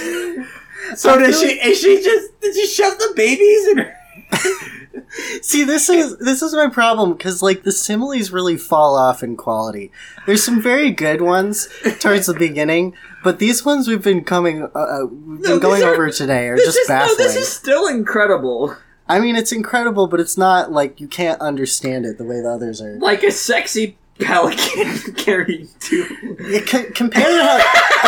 [0.96, 1.48] So does she?
[1.60, 2.40] Is she just?
[2.42, 3.98] Did she shove the babies in her?
[5.42, 9.38] See, this is this is my problem because like the similes really fall off in
[9.38, 9.92] quality.
[10.26, 11.68] There's some very good ones
[12.00, 15.84] towards the beginning, but these ones we've been coming, uh, uh, we've No, been going
[15.84, 18.76] are- over today are just is, no, this is still incredible.
[19.08, 22.50] I mean, it's incredible, but it's not like you can't understand it the way the
[22.50, 22.98] others are.
[22.98, 26.38] Like a sexy pelican carrying two.
[26.40, 27.58] Yeah, c- compare how.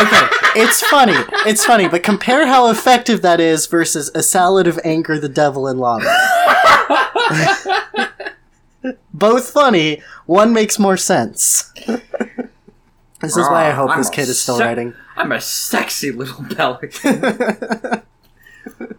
[0.02, 1.14] Okay, it's funny.
[1.46, 5.66] It's funny, but compare how effective that is versus a salad of anger, the devil,
[5.66, 6.06] and lava.
[9.12, 10.02] Both funny.
[10.26, 11.72] One makes more sense.
[11.86, 14.94] this is why I hope I'm this a kid is still sec- writing.
[15.16, 17.20] I'm a sexy little pelican.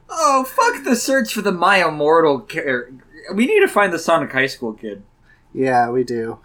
[0.10, 2.94] oh, fuck the search for the My Immortal character.
[3.34, 5.04] We need to find the Sonic High School kid.
[5.54, 6.40] Yeah, we do.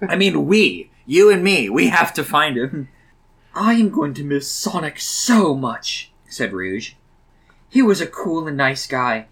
[0.00, 0.90] I mean, we.
[1.06, 1.68] You and me.
[1.68, 2.88] We have to find him.
[3.54, 6.92] I am going to miss Sonic so much, said Rouge.
[7.68, 9.26] He was a cool and nice guy,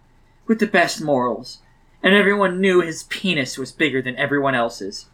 [0.46, 1.58] with the best morals,
[2.02, 5.06] and everyone knew his penis was bigger than everyone else's.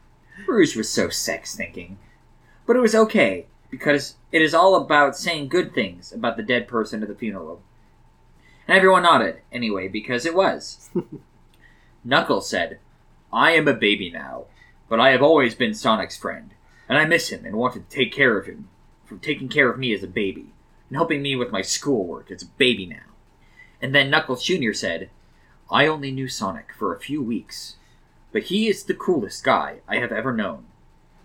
[0.47, 1.99] Rouge was so sex thinking.
[2.67, 6.67] But it was okay, because it is all about saying good things about the dead
[6.67, 7.61] person at the funeral.
[8.67, 10.89] And everyone nodded, anyway, because it was.
[12.05, 12.79] Knuckles said,
[13.35, 14.45] I am a baby now,
[14.89, 16.55] but I have always been Sonic's friend,
[16.89, 18.69] and I miss him and want to take care of him,
[19.05, 20.53] from taking care of me as a baby,
[20.89, 23.11] and helping me with my schoolwork as a baby now.
[23.83, 24.73] And then Knuckles Jr.
[24.73, 25.11] said,
[25.69, 27.75] I only knew Sonic for a few weeks,
[28.31, 30.67] but he is the coolest guy I have ever known.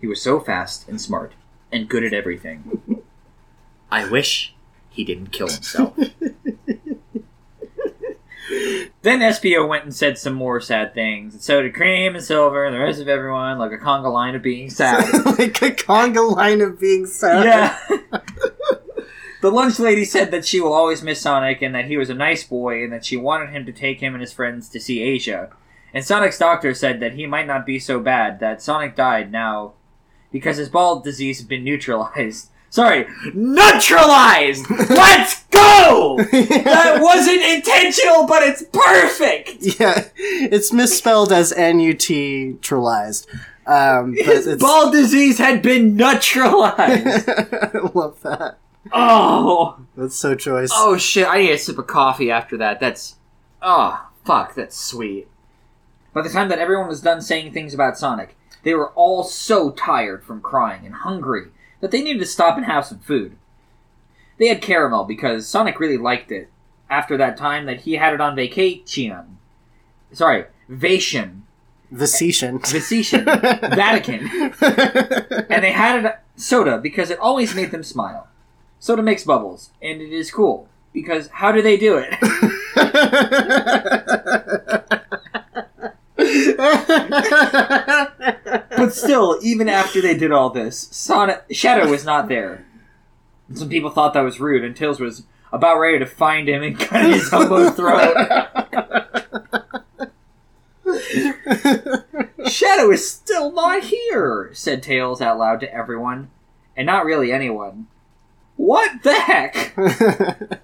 [0.00, 1.34] He was so fast and smart,
[1.70, 3.04] and good at everything.
[3.92, 4.56] I wish
[4.88, 5.96] he didn't kill himself.
[9.02, 12.64] then Espio went and said some more sad things, and so did Cream and Silver
[12.64, 15.04] and the rest of everyone, like a conga line of being sad.
[15.38, 17.44] like a conga line of being sad.
[17.44, 17.98] yeah.
[19.40, 22.14] The lunch lady said that she will always miss Sonic and that he was a
[22.14, 25.00] nice boy and that she wanted him to take him and his friends to see
[25.00, 25.48] Asia.
[25.94, 29.72] And Sonic's doctor said that he might not be so bad, that Sonic died now
[30.30, 32.50] because his ball disease had been neutralized.
[32.70, 34.70] Sorry, neutralized!
[34.90, 36.16] Let's go!
[36.18, 39.80] That wasn't intentional, but it's perfect!
[39.80, 43.26] yeah, it's misspelled as N-U-T-tralized.
[43.66, 47.28] Um, but His it's, ball disease had been neutralized!
[47.28, 48.58] I love that.
[48.92, 49.80] Oh!
[49.96, 50.70] That's so choice.
[50.72, 52.78] Oh shit, I need a sip of coffee after that.
[52.78, 53.16] That's.
[53.60, 55.26] Oh, fuck, that's sweet.
[56.14, 59.70] By the time that everyone was done saying things about Sonic, they were all so
[59.72, 61.48] tired from crying and hungry
[61.80, 63.36] that they needed to stop and have some food.
[64.38, 66.48] They had caramel because Sonic really liked it
[66.88, 69.38] after that time that he had it on vacation.
[70.12, 71.42] Sorry, Vation.
[71.92, 72.60] Vacetian.
[72.60, 73.24] Vacetian.
[73.74, 74.28] Vatican.
[75.50, 78.28] And they had it soda because it always made them smile.
[78.78, 80.68] Soda makes bubbles, and it is cool.
[80.92, 82.14] Because how do they do it?
[88.80, 92.66] But still, even after they did all this, Sonic Shadow was not there.
[93.54, 96.78] Some people thought that was rude, and Tails was about ready to find him and
[96.78, 98.16] cut his homo throat.
[102.48, 106.30] Shadow is still not here, said Tails out loud to everyone,
[106.76, 107.86] and not really anyone.
[108.56, 109.74] What the heck?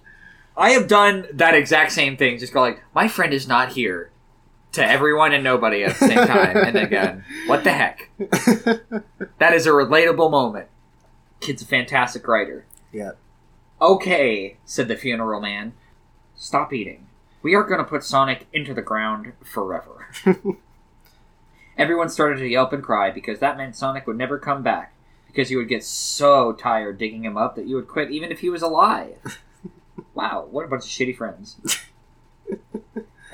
[0.57, 2.38] I have done that exact same thing.
[2.38, 4.11] Just go like, my friend is not here,
[4.76, 8.10] to everyone and nobody at the same time, and again, what the heck?
[9.38, 10.68] That is a relatable moment.
[11.40, 12.64] Kid's a fantastic writer.
[12.92, 13.12] yeah.
[13.82, 15.74] Okay, said the funeral man.
[16.34, 17.06] Stop eating.
[17.42, 20.08] We are going to put Sonic into the ground forever.
[21.78, 24.94] Everyone started to yelp and cry because that meant Sonic would never come back.
[25.26, 28.38] Because you would get so tired digging him up that you would quit even if
[28.40, 29.42] he was alive.
[30.14, 31.58] wow, what a bunch of shitty friends.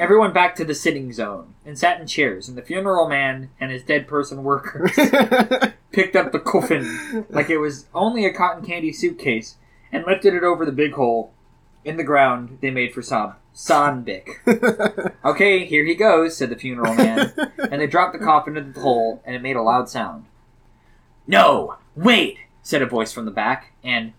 [0.03, 3.71] Everyone back to the sitting zone and sat in chairs, and the funeral man and
[3.71, 4.91] his dead person workers
[5.93, 9.59] picked up the coffin like it was only a cotton candy suitcase
[9.93, 11.33] and lifted it over the big hole
[11.85, 13.35] in the ground they made for Sam.
[13.55, 15.15] Sanbik.
[15.25, 17.33] Okay, here he goes, said the funeral man,
[17.71, 20.25] and they dropped the coffin into the hole, and it made a loud sound.
[21.29, 24.15] No, wait, said a voice from the back, and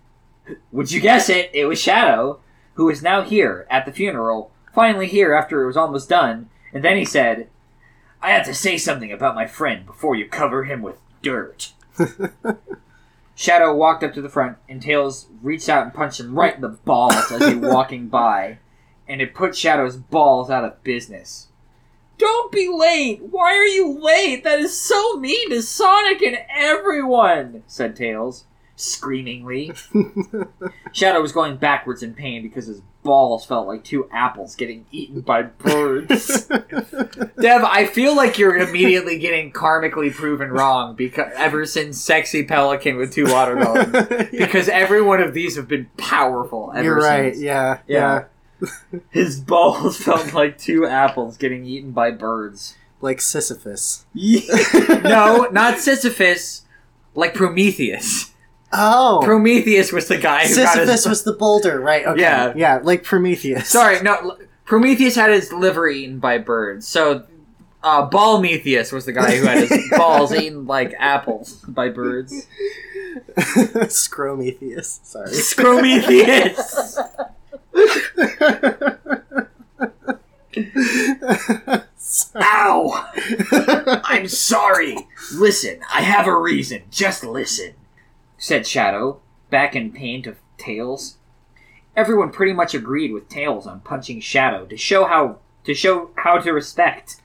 [0.71, 1.51] would you guess it?
[1.53, 2.39] It was Shadow,
[2.75, 6.83] who is now here at the funeral, finally here after it was almost done, and
[6.83, 7.47] then he said,
[8.21, 11.73] I have to say something about my friend before you cover him with dirt.
[13.35, 16.61] Shadow walked up to the front, and Tails reached out and punched him right in
[16.61, 18.59] the balls as he was walking by,
[19.07, 21.47] and it put Shadow's balls out of business.
[22.17, 23.21] Don't be late!
[23.23, 24.43] Why are you late?
[24.43, 27.63] That is so mean to Sonic and everyone!
[27.67, 29.73] said Tails, screamingly.
[30.93, 35.21] Shadow was going backwards in pain because his balls felt like two apples getting eaten
[35.21, 36.47] by birds.
[36.47, 42.97] Dev, I feel like you're immediately getting karmically proven wrong because ever since Sexy Pelican
[42.97, 44.29] with two watermelons.
[44.31, 47.33] Because every one of these have been powerful ever You're right.
[47.33, 47.43] since.
[47.43, 47.79] Yeah.
[47.87, 48.25] Yeah.
[48.61, 48.99] Yeah.
[49.09, 52.75] His balls felt like two apples getting eaten by birds.
[53.01, 54.05] Like Sisyphus.
[54.13, 56.63] no, not Sisyphus,
[57.15, 58.32] like Prometheus.
[58.73, 59.21] Oh.
[59.23, 61.05] Prometheus was the guy who got Sisyphus his.
[61.07, 62.05] was the boulder, right?
[62.05, 62.21] Okay.
[62.21, 62.53] Yeah.
[62.55, 63.69] Yeah, like Prometheus.
[63.69, 64.37] Sorry, no.
[64.65, 66.87] Prometheus had his liver eaten by birds.
[66.87, 67.25] So,
[67.83, 72.47] uh, Ballmetheus was the guy who had his balls eaten like apples by birds.
[73.89, 74.99] Scrometheus.
[75.03, 75.31] Sorry.
[75.33, 76.97] Scrometheus!
[82.35, 83.09] Ow!
[84.05, 84.97] I'm sorry.
[85.33, 86.83] Listen, I have a reason.
[86.91, 87.73] Just listen,
[88.43, 91.15] said Shadow, back in pain to Tails.
[91.95, 96.39] Everyone pretty much agreed with Tails on punching Shadow to show how to show how
[96.39, 97.21] to respect.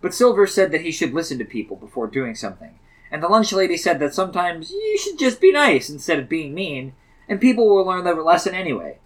[0.00, 2.78] But Silver said that he should listen to people before doing something.
[3.10, 6.54] And the lunch lady said that sometimes you should just be nice instead of being
[6.54, 6.92] mean,
[7.28, 8.98] and people will learn their lesson anyway.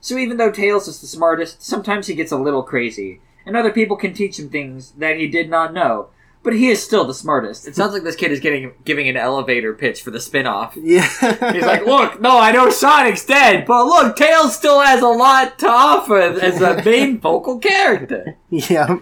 [0.00, 3.70] So even though Tails is the smartest, sometimes he gets a little crazy, and other
[3.70, 6.08] people can teach him things that he did not know.
[6.44, 7.68] But he is still the smartest.
[7.68, 10.74] It sounds like this kid is getting giving an elevator pitch for the spin-off.
[10.76, 11.06] yeah.
[11.52, 15.56] He's like, look, no, I know Sonic's dead, but look, Tails still has a lot
[15.60, 18.36] to offer as a main vocal character.
[18.50, 18.88] yeah.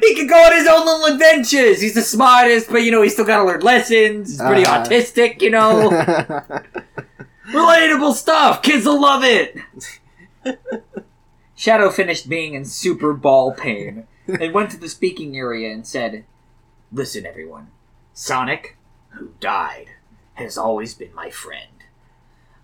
[0.00, 1.82] He can go on his own little adventures.
[1.82, 4.30] He's the smartest, but you know, he's still gotta learn lessons.
[4.30, 4.82] He's pretty Uh.
[4.86, 5.90] autistic, you know.
[7.52, 8.62] Relatable stuff.
[8.62, 9.56] Kids will love it.
[11.54, 16.24] Shadow finished being in super ball pain and went to the speaking area and said,
[16.90, 17.68] Listen, everyone.
[18.14, 18.76] Sonic,
[19.10, 19.88] who died,
[20.34, 21.84] has always been my friend.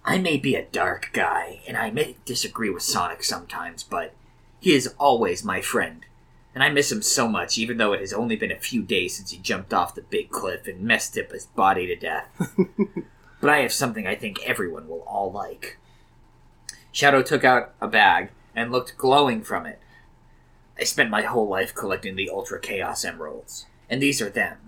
[0.05, 4.15] I may be a dark guy, and I may disagree with Sonic sometimes, but
[4.61, 6.07] he is always my friend.
[6.55, 9.17] And I miss him so much, even though it has only been a few days
[9.17, 12.29] since he jumped off the big cliff and messed up his body to death.
[13.41, 15.79] but I have something I think everyone will all like.
[16.93, 19.81] Shadow took out a bag and looked glowing from it.
[20.79, 24.59] I spent my whole life collecting the Ultra Chaos Emeralds, and these are them.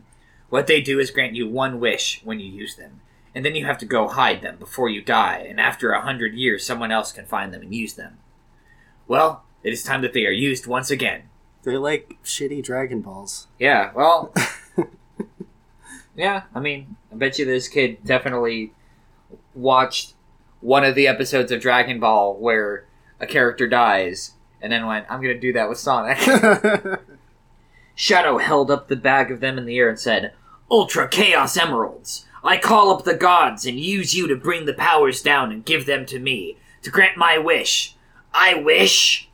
[0.48, 3.00] What they do is grant you one wish when you use them,
[3.34, 6.34] and then you have to go hide them before you die, and after a hundred
[6.34, 8.18] years, someone else can find them and use them.
[9.08, 11.24] Well, it is time that they are used once again.
[11.62, 13.48] They're like shitty Dragon Balls.
[13.58, 14.32] Yeah, well.
[16.16, 18.72] yeah, I mean, I bet you this kid definitely
[19.54, 20.14] watched
[20.60, 22.86] one of the episodes of Dragon Ball where
[23.20, 26.18] a character dies and then went, I'm gonna do that with Sonic.
[27.98, 30.34] Shadow held up the bag of them in the air and said,
[30.70, 32.26] Ultra Chaos Emeralds!
[32.44, 35.86] I call up the gods and use you to bring the powers down and give
[35.86, 37.96] them to me, to grant my wish.
[38.34, 39.30] I wish!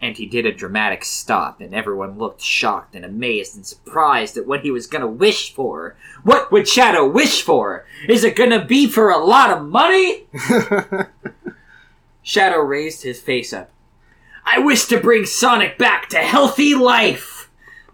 [0.00, 4.46] And he did a dramatic stop, and everyone looked shocked and amazed and surprised at
[4.46, 5.94] what he was gonna wish for.
[6.22, 7.84] What would Shadow wish for?
[8.08, 10.26] Is it gonna be for a lot of money?
[12.22, 13.70] Shadow raised his face up.
[14.46, 17.37] I wish to bring Sonic back to healthy life!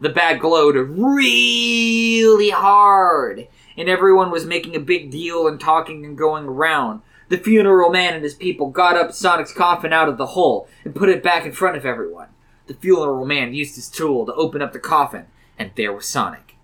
[0.01, 6.19] The bag glowed really hard, and everyone was making a big deal and talking and
[6.19, 7.03] going around.
[7.29, 10.95] The funeral man and his people got up Sonic's coffin out of the hole and
[10.95, 12.29] put it back in front of everyone.
[12.67, 15.27] The funeral man used his tool to open up the coffin,
[15.59, 16.57] and there was Sonic.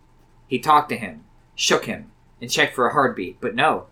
[0.47, 1.25] He talked to him,
[1.55, 2.11] shook him,
[2.41, 3.87] and checked for a heartbeat, but no.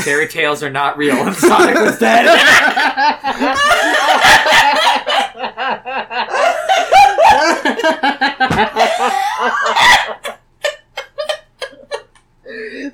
[0.00, 2.26] Fairy tales are not real, and Sonic was dead.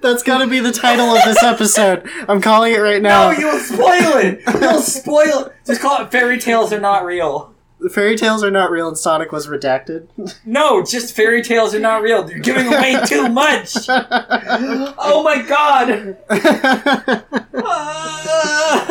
[0.01, 2.09] That's gotta be the title of this episode.
[2.29, 3.31] I'm calling it right now.
[3.31, 4.43] No, you'll spoil it.
[4.61, 5.53] You'll spoil it.
[5.66, 7.55] Just call it fairy tales are not real.
[7.79, 10.09] The fairy tales are not real and Sonic was redacted.
[10.45, 12.29] No, just fairy tales are not real.
[12.29, 13.77] You're giving away too much.
[13.89, 16.16] Oh my god.
[17.66, 18.91] Ah.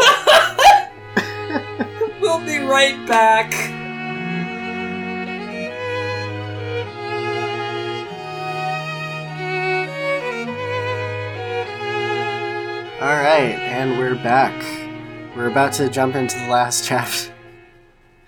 [2.21, 3.51] we'll be right back.
[13.03, 14.53] Alright, and we're back.
[15.35, 17.33] We're about to jump into the last chapter.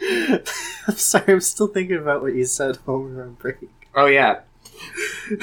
[0.01, 3.69] I'm sorry, I'm still thinking about what you said over on break.
[3.95, 4.41] Oh yeah,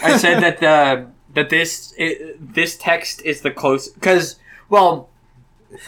[0.02, 4.36] I said that the that this i this text is the close because
[4.68, 5.08] well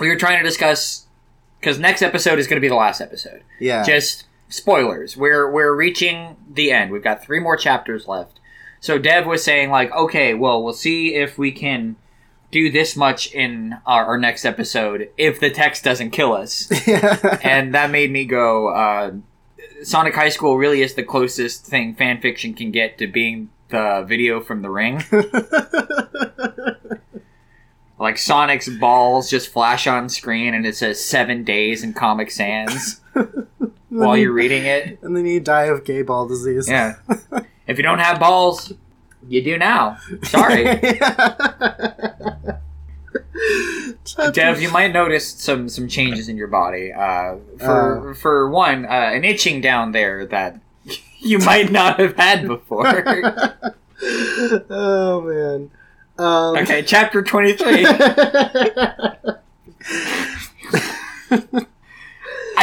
[0.01, 1.05] we were trying to discuss
[1.61, 3.43] because next episode is going to be the last episode.
[3.61, 3.85] Yeah.
[3.85, 5.19] Just spoilers.
[5.19, 6.91] We're we're reaching the end.
[6.91, 8.41] We've got three more chapters left.
[8.81, 11.97] So Dev was saying like, okay, well we'll see if we can
[12.51, 16.71] do this much in our, our next episode if the text doesn't kill us.
[17.43, 18.69] and that made me go.
[18.69, 19.13] Uh,
[19.83, 24.05] Sonic High School really is the closest thing fan fiction can get to being the
[24.07, 25.03] video from The Ring.
[27.99, 33.01] like Sonic's balls just flash on screen and it says seven days in Comic Sans
[33.89, 34.99] while you're reading it.
[35.03, 36.69] and then you die of gay ball disease.
[36.69, 36.97] Yeah.
[37.67, 38.73] if you don't have balls,
[39.29, 39.99] you do now.
[40.23, 40.65] Sorry.
[44.33, 46.93] Dev, you might notice some some changes in your body.
[46.93, 50.61] Uh, for for one, uh, an itching down there that
[51.19, 52.87] you might not have had before.
[54.71, 55.71] oh man.
[56.17, 57.85] Um, okay, chapter twenty three.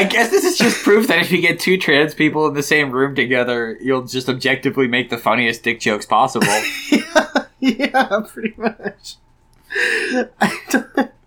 [0.01, 2.63] I guess this is just proof that if you get two trans people in the
[2.63, 6.47] same room together, you'll just objectively make the funniest dick jokes possible.
[6.91, 9.17] yeah, yeah, pretty much.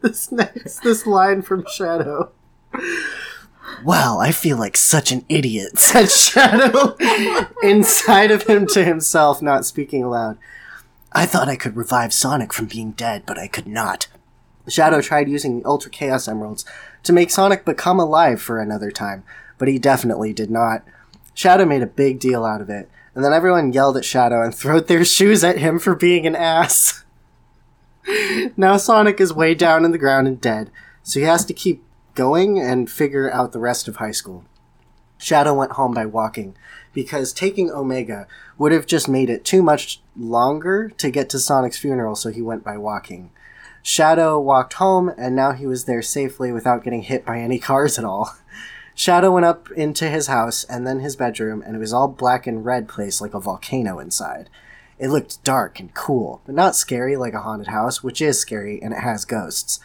[0.00, 2.32] This next this line from Shadow.
[3.84, 6.96] Wow, I feel like such an idiot, said Shadow
[7.62, 10.36] inside of him to himself, not speaking aloud.
[11.12, 14.08] I thought I could revive Sonic from being dead, but I could not.
[14.68, 16.64] Shadow tried using the Ultra Chaos Emeralds
[17.04, 19.24] to make Sonic become alive for another time,
[19.58, 20.82] but he definitely did not.
[21.34, 24.54] Shadow made a big deal out of it, and then everyone yelled at Shadow and
[24.54, 27.04] threw their shoes at him for being an ass.
[28.56, 30.70] now Sonic is way down in the ground and dead,
[31.02, 31.84] so he has to keep
[32.14, 34.44] going and figure out the rest of high school.
[35.18, 36.56] Shadow went home by walking,
[36.92, 38.26] because taking Omega
[38.58, 42.42] would have just made it too much longer to get to Sonic's funeral, so he
[42.42, 43.30] went by walking.
[43.86, 47.98] Shadow walked home, and now he was there safely without getting hit by any cars
[47.98, 48.34] at all.
[48.94, 52.46] Shadow went up into his house and then his bedroom, and it was all black
[52.46, 54.48] and red place like a volcano inside.
[54.98, 58.80] It looked dark and cool, but not scary like a haunted house, which is scary
[58.80, 59.80] and it has ghosts.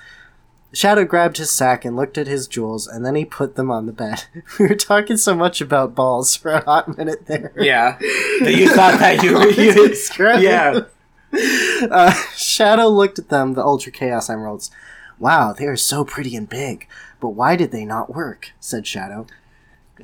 [0.72, 3.86] Shadow grabbed his sack and looked at his jewels, and then he put them on
[3.86, 4.26] the bed.
[4.60, 7.52] we were talking so much about balls for a hot minute there.
[7.58, 7.98] Yeah.
[8.40, 9.94] That you thought that you, were you.
[10.42, 10.84] Yeah.
[11.92, 14.72] Uh, Shadow looked at them, the Ultra Chaos Emeralds.
[15.18, 16.88] Wow, they are so pretty and big,
[17.20, 18.52] but why did they not work?
[18.60, 19.28] said Shadow.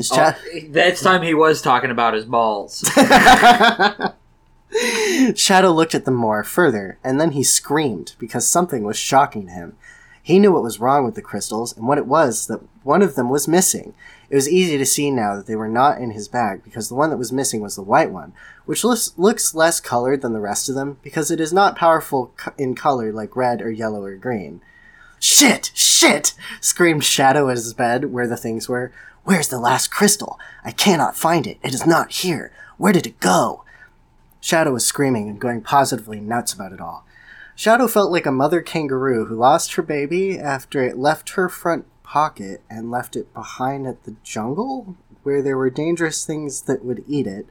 [0.02, 2.84] Sha- Oh, that's time he was talking about his balls.
[5.36, 9.78] Shadow looked at them more further, and then he screamed because something was shocking him.
[10.22, 13.16] He knew what was wrong with the crystals, and what it was that one of
[13.16, 13.94] them was missing.
[14.30, 16.96] It was easy to see now that they were not in his bag because the
[16.96, 18.34] one that was missing was the white one,
[18.66, 22.34] which looks, looks less colored than the rest of them because it is not powerful
[22.58, 24.62] in color like red or yellow or green.
[25.20, 25.72] Shit!
[25.74, 26.34] Shit!
[26.62, 28.92] screamed Shadow at his bed where the things were.
[29.24, 30.40] Where's the last crystal?
[30.64, 31.58] I cannot find it.
[31.64, 32.52] It is not here.
[32.78, 33.64] Where did it go?
[34.40, 37.06] Shadow was screaming and going positively nuts about it all.
[37.56, 41.86] Shadow felt like a mother kangaroo who lost her baby after it left her front
[42.04, 47.04] pocket and left it behind at the jungle, where there were dangerous things that would
[47.08, 47.48] eat it,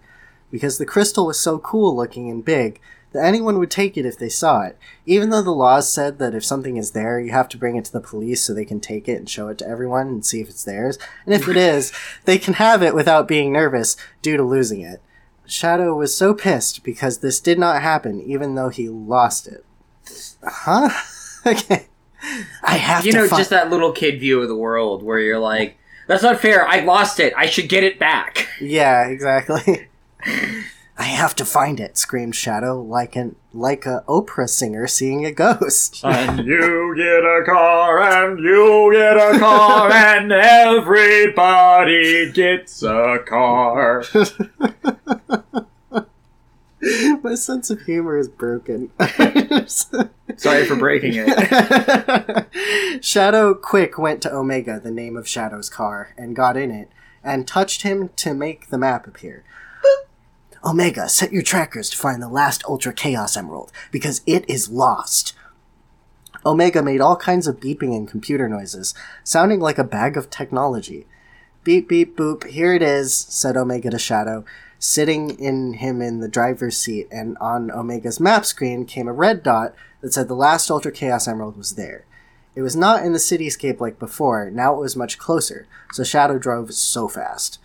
[0.54, 2.80] because the crystal was so cool looking and big
[3.10, 6.32] that anyone would take it if they saw it, even though the laws said that
[6.32, 8.78] if something is there, you have to bring it to the police so they can
[8.78, 10.96] take it and show it to everyone and see if it's theirs.
[11.26, 11.92] And if it is,
[12.24, 15.02] they can have it without being nervous due to losing it.
[15.44, 19.64] Shadow was so pissed because this did not happen, even though he lost it.
[20.40, 20.88] Huh?
[21.46, 21.88] okay.
[22.62, 25.18] I have you to know, fi- just that little kid view of the world where
[25.18, 26.64] you're like, that's not fair.
[26.64, 27.32] I lost it.
[27.36, 28.46] I should get it back.
[28.60, 29.88] Yeah, exactly.
[30.96, 35.32] I have to find it, screamed Shadow like an like a opera singer seeing a
[35.32, 36.00] ghost.
[36.04, 44.04] and you get a car, and you get a car, and everybody gets a car.
[47.22, 48.90] My sense of humor is broken.
[50.36, 52.46] Sorry for breaking it.
[53.02, 56.90] Shadow quick went to Omega, the name of Shadow's car, and got in it,
[57.22, 59.44] and touched him to make the map appear.
[60.64, 65.34] Omega, set your trackers to find the last Ultra Chaos Emerald, because it is lost.
[66.46, 68.94] Omega made all kinds of beeping and computer noises,
[69.24, 71.06] sounding like a bag of technology.
[71.64, 74.44] Beep, beep, boop, here it is, said Omega to Shadow,
[74.78, 79.42] sitting in him in the driver's seat, and on Omega's map screen came a red
[79.42, 82.04] dot that said the last Ultra Chaos Emerald was there.
[82.54, 86.38] It was not in the cityscape like before, now it was much closer, so Shadow
[86.38, 87.58] drove so fast.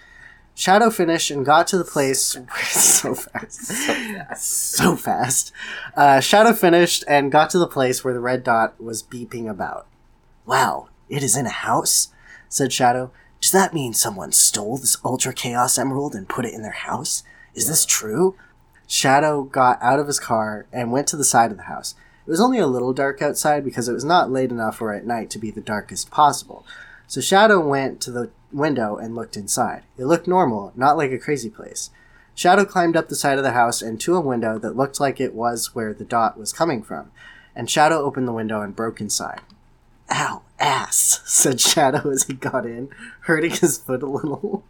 [0.60, 2.38] Shadow finished and got to the place
[2.68, 4.36] so fast.
[4.36, 5.54] So fast.
[5.96, 9.88] Uh, Shadow finished and got to the place where the red dot was beeping about.
[10.46, 12.10] Wow, it is in a house?
[12.50, 13.10] said Shadow.
[13.40, 17.24] Does that mean someone stole this Ultra Chaos Emerald and put it in their house?
[17.56, 18.36] Is this true?
[18.86, 21.96] Shadow got out of his car and went to the side of the house.
[22.28, 25.06] It was only a little dark outside because it was not late enough or at
[25.06, 26.66] night to be the darkest possible.
[27.08, 29.84] So Shadow went to the window and looked inside.
[29.98, 31.90] It looked normal, not like a crazy place.
[32.36, 35.20] Shadow climbed up the side of the house and to a window that looked like
[35.20, 37.12] it was where the dot was coming from.
[37.56, 39.42] And Shadow opened the window and broke inside.
[40.10, 42.90] Ow, ass, said Shadow as he got in,
[43.22, 44.64] hurting his foot a little.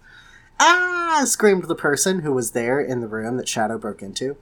[0.60, 4.36] ah, screamed the person who was there in the room that Shadow broke into.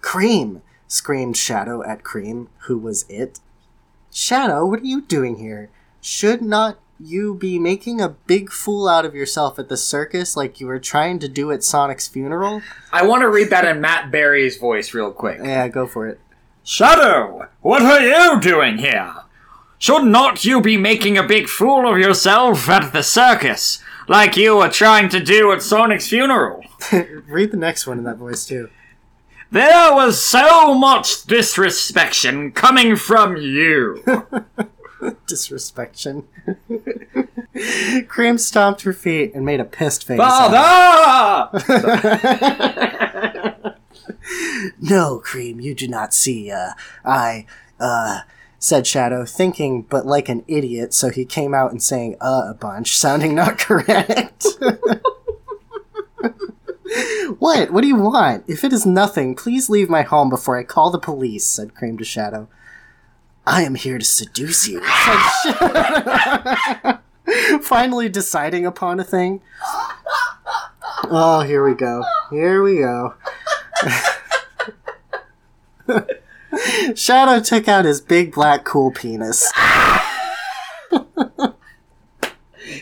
[0.00, 3.40] Cream, screamed Shadow at Cream, who was it.
[4.12, 5.70] Shadow, what are you doing here?
[6.00, 10.60] Should not you be making a big fool out of yourself at the circus like
[10.60, 12.62] you were trying to do at Sonic's funeral?
[12.92, 15.40] I want to read that in Matt Berry's voice real quick.
[15.42, 16.20] Yeah, go for it.
[16.64, 19.14] Shadow, what are you doing here?
[19.78, 24.56] Should not you be making a big fool of yourself at the circus, like you
[24.56, 26.64] were trying to do at Sonic's funeral?
[27.26, 28.70] Read the next one in that voice too.
[29.50, 34.02] There was so much disrespect coming from you.
[35.26, 36.26] Disrespecttion.
[38.08, 40.18] Cream stomped her feet and made a pissed face.
[40.18, 41.50] Father!
[44.80, 46.50] No, Cream, you do not see.
[46.50, 46.70] Uh,
[47.04, 47.46] I,
[47.80, 48.20] uh,
[48.58, 52.54] said Shadow, thinking but like an idiot, so he came out and saying uh a
[52.54, 54.46] bunch, sounding not correct.
[57.38, 57.70] what?
[57.70, 58.44] What do you want?
[58.48, 61.96] If it is nothing, please leave my home before I call the police, said Cream
[61.98, 62.48] to Shadow.
[63.50, 64.82] I am here to seduce you.
[67.62, 69.40] Finally deciding upon a thing.
[71.04, 72.04] Oh, here we go.
[72.28, 73.14] Here we go.
[76.94, 79.50] Shadow took out his big black cool penis.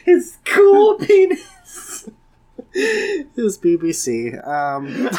[0.05, 2.11] His cool penis.
[2.73, 4.45] His BBC.
[4.45, 5.11] Um,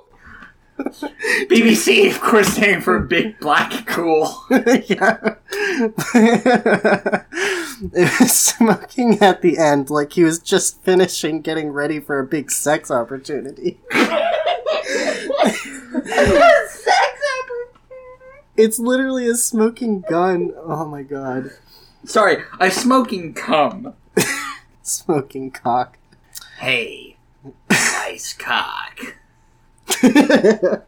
[1.48, 4.44] BBC, of course, standing for Big Black Cool.
[4.50, 5.36] yeah.
[7.92, 12.26] it was smoking at the end, like he was just finishing getting ready for a
[12.26, 13.78] big sex opportunity.
[18.56, 20.52] It's literally a smoking gun.
[20.56, 21.50] Oh my god.
[22.04, 23.94] Sorry, a smoking cum.
[24.82, 25.98] Smoking cock.
[26.58, 27.16] Hey,
[27.70, 29.16] nice cock.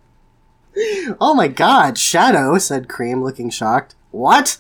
[1.21, 3.95] oh my god, Shadow, said Cream, looking shocked.
[4.11, 4.59] What?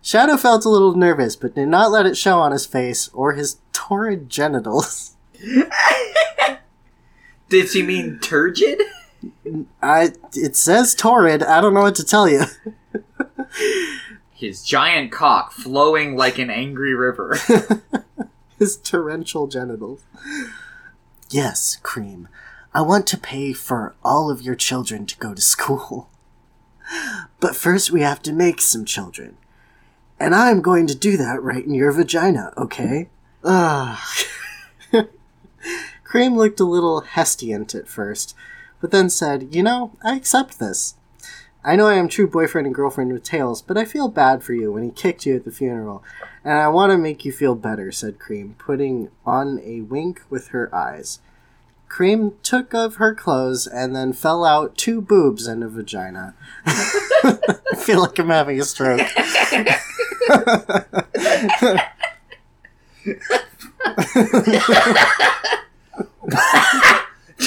[0.00, 3.34] Shadow felt a little nervous, but did not let it show on his face or
[3.34, 5.16] his torrid genitals.
[7.48, 8.80] Did she mean turgid?
[9.82, 12.44] I it says torrid, I don't know what to tell you.
[14.32, 17.38] His giant cock flowing like an angry river.
[18.58, 20.02] his torrential genitals.
[21.30, 22.28] Yes, Cream.
[22.74, 26.08] I want to pay for all of your children to go to school.
[27.40, 29.36] But first we have to make some children.
[30.18, 33.08] And I'm going to do that right in your vagina, okay?
[33.44, 33.98] Ugh.
[36.04, 38.34] Cream looked a little hesitant at first,
[38.80, 40.94] but then said, You know, I accept this.
[41.64, 44.52] I know I am true boyfriend and girlfriend with Tails, but I feel bad for
[44.52, 46.02] you when he kicked you at the funeral,
[46.44, 50.48] and I want to make you feel better, said Cream, putting on a wink with
[50.48, 51.20] her eyes.
[51.92, 56.34] Cream took of her clothes and then fell out two boobs and a vagina.
[56.64, 57.36] I
[57.76, 59.06] feel like I'm having a stroke.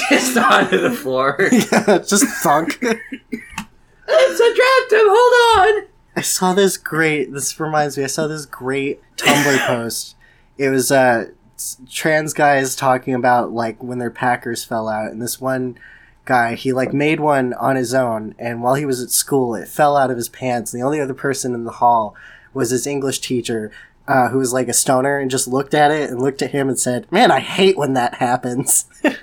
[0.08, 1.36] Just onto the floor.
[1.50, 2.78] yeah, just thunk.
[2.80, 5.88] It's a dropped him, hold on!
[6.14, 7.32] I saw this great.
[7.32, 8.04] This reminds me.
[8.04, 10.14] I saw this great Tumblr post.
[10.56, 11.30] It was uh,
[11.90, 15.78] trans guys talking about like when their Packers fell out, and this one
[16.24, 19.68] guy he like made one on his own, and while he was at school, it
[19.68, 20.72] fell out of his pants.
[20.72, 22.14] And the only other person in the hall
[22.52, 23.70] was his English teacher,
[24.08, 26.68] uh, who was like a stoner, and just looked at it and looked at him
[26.68, 29.16] and said, "Man, I hate when that happens." and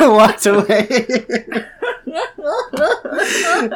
[0.00, 0.86] walked away.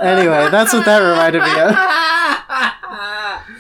[0.01, 3.49] anyway, that's what that reminded me of.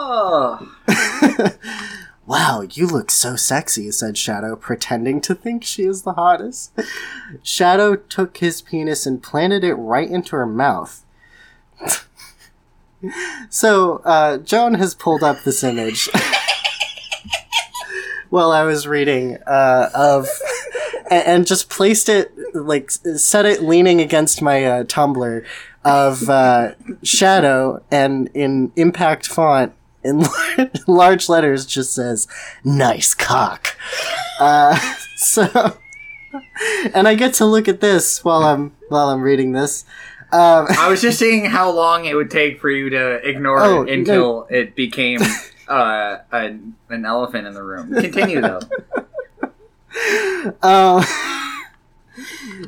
[2.26, 6.72] wow, you look so sexy, said Shadow, pretending to think she is the hottest.
[7.42, 11.04] Shadow took his penis and planted it right into her mouth.
[13.50, 16.08] so, uh, Joan has pulled up this image
[18.30, 20.28] while I was reading uh, of.
[21.10, 25.44] And, and just placed it, like, set it leaning against my uh, Tumblr
[25.84, 29.72] of uh, Shadow, and in impact font,
[30.02, 30.22] in
[30.86, 32.26] large letters just says
[32.64, 33.76] nice cock
[34.38, 34.78] uh,
[35.16, 35.76] so
[36.94, 39.84] and i get to look at this while i'm while i'm reading this
[40.32, 43.82] um, I was just seeing how long it would take for you to ignore Oh,
[43.82, 45.18] it until it became
[45.66, 47.92] uh, an, an elephant in the room.
[47.92, 48.60] Continue though.
[50.62, 51.04] uh,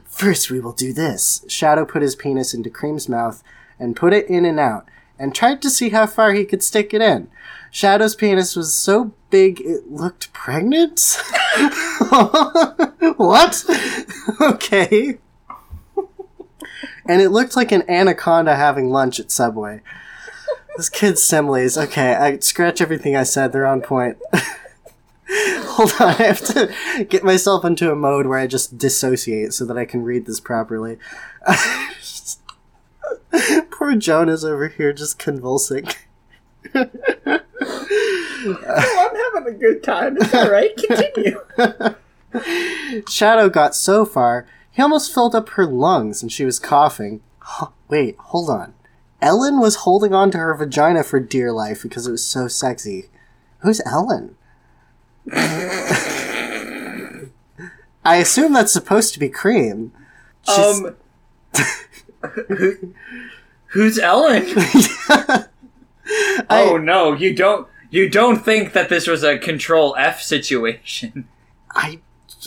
[0.05, 3.45] first we will do this shadow put his penis into cream's mouth
[3.79, 4.87] and put it in and out
[5.19, 7.29] and tried to see how far he could stick it in
[7.71, 11.19] shadow's penis was so big it looked pregnant
[13.17, 13.65] what
[14.41, 15.19] okay
[17.07, 19.81] and it looked like an anaconda having lunch at Subway.
[20.77, 21.77] This kid's similes.
[21.77, 23.53] Okay, I scratch everything I said.
[23.53, 24.19] They're on point.
[25.33, 29.65] Hold on, I have to get myself into a mode where I just dissociate so
[29.65, 30.99] that I can read this properly.
[33.83, 35.89] Poor Joan's over here just convulsing.
[36.73, 36.89] oh,
[38.65, 40.17] I'm having a good time.
[40.21, 40.71] It's all right.
[40.77, 41.41] Continue.
[43.09, 47.23] Shadow got so far, he almost filled up her lungs and she was coughing.
[47.89, 48.75] Wait, hold on.
[49.21, 53.07] Ellen was holding on to her vagina for dear life because it was so sexy.
[53.63, 54.37] Who's Ellen?
[55.33, 57.27] I
[58.05, 59.91] assume that's supposed to be Cream.
[60.47, 60.95] She's- Um,
[63.73, 64.45] who's Ellen?
[66.51, 67.67] oh no, you don't.
[67.91, 71.29] You don't think that this was a Control F situation?
[71.71, 72.01] I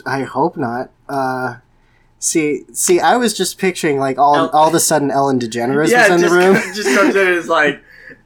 [0.05, 0.89] I hope not.
[1.07, 1.57] Uh
[2.19, 5.93] see see I was just picturing like all El- all of a sudden Ellen DeGeneres
[5.93, 6.55] was in the room.
[6.75, 7.81] just comes in and is like,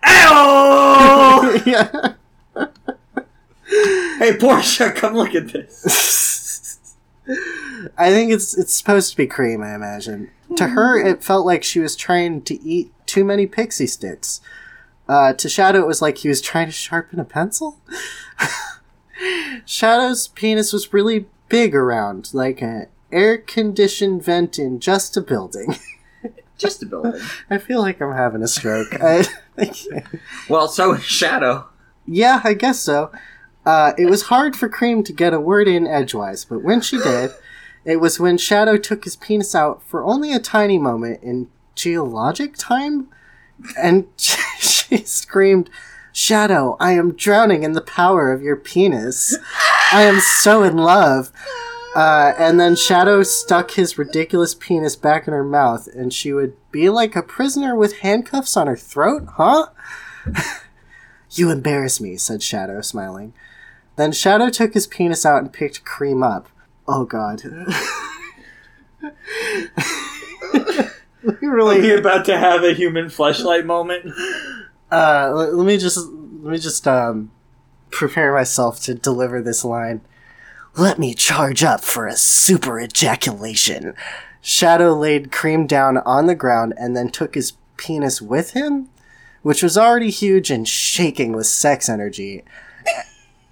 [0.05, 1.61] "Ow!
[1.65, 2.13] yeah.
[4.19, 6.38] hey Portia, come look at this."
[7.97, 10.31] I think it's it's supposed to be cream, I imagine.
[10.57, 14.41] To her it felt like she was trying to eat too many pixie sticks.
[15.07, 17.79] Uh, to Shadow it was like he was trying to sharpen a pencil.
[19.65, 25.75] Shadow's penis was really big around, like an air conditioned vent in just a building.
[26.57, 27.13] Just a building.
[27.49, 29.01] I feel like I'm having a stroke.
[29.01, 29.23] I,
[29.57, 30.03] I
[30.49, 31.69] Well, so is Shadow.
[32.05, 33.13] yeah, I guess so.
[33.69, 36.97] Uh, it was hard for Cream to get a word in edgewise, but when she
[36.97, 37.29] did,
[37.85, 42.57] it was when Shadow took his penis out for only a tiny moment in geologic
[42.57, 43.09] time,
[43.77, 45.69] and she screamed,
[46.11, 49.37] Shadow, I am drowning in the power of your penis.
[49.91, 51.31] I am so in love.
[51.95, 56.55] Uh, and then Shadow stuck his ridiculous penis back in her mouth, and she would
[56.71, 59.67] be like a prisoner with handcuffs on her throat, huh?
[61.29, 63.35] you embarrass me, said Shadow, smiling.
[63.99, 66.47] Then Shadow took his penis out and picked Cream up.
[66.87, 67.43] Oh god.
[71.21, 74.13] we really about to have a human fleshlight moment?
[74.89, 77.29] uh let, let me just let me just um
[77.91, 79.99] prepare myself to deliver this line.
[80.77, 83.95] Let me charge up for a super ejaculation.
[84.39, 88.87] Shadow laid Cream down on the ground and then took his penis with him,
[89.41, 92.45] which was already huge and shaking with sex energy.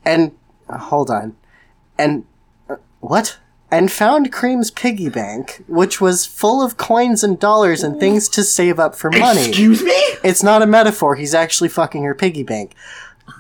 [0.06, 0.32] And
[0.70, 1.36] uh, hold on.
[1.98, 2.26] And
[2.70, 3.38] uh, what?
[3.70, 8.44] And found Cream's piggy bank, which was full of coins and dollars and things to
[8.44, 9.50] save up for money.
[9.50, 9.92] Excuse me?
[10.24, 11.16] It's not a metaphor.
[11.16, 12.74] He's actually fucking her piggy bank.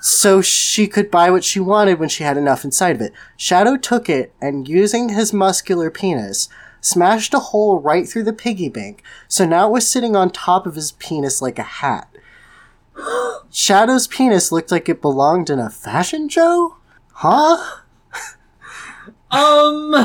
[0.01, 3.13] So she could buy what she wanted when she had enough inside of it.
[3.37, 6.49] Shadow took it and, using his muscular penis,
[6.81, 9.01] smashed a hole right through the piggy bank.
[9.27, 12.09] So now it was sitting on top of his penis like a hat.
[13.51, 16.76] Shadow's penis looked like it belonged in a fashion show?
[17.21, 17.57] Huh?
[19.31, 19.95] Um.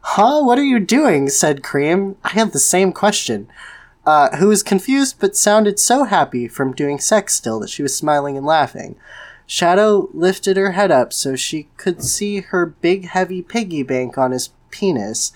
[0.00, 0.40] Huh?
[0.42, 1.28] What are you doing?
[1.28, 2.16] said Cream.
[2.24, 3.48] I have the same question.
[4.06, 7.94] Uh, who was confused but sounded so happy from doing sex still that she was
[7.94, 8.96] smiling and laughing.
[9.46, 14.30] Shadow lifted her head up so she could see her big heavy piggy bank on
[14.30, 15.32] his penis,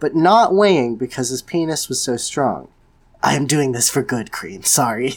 [0.00, 2.68] but not weighing because his penis was so strong.
[3.22, 4.62] I am doing this for good, Cream.
[4.62, 5.16] Sorry.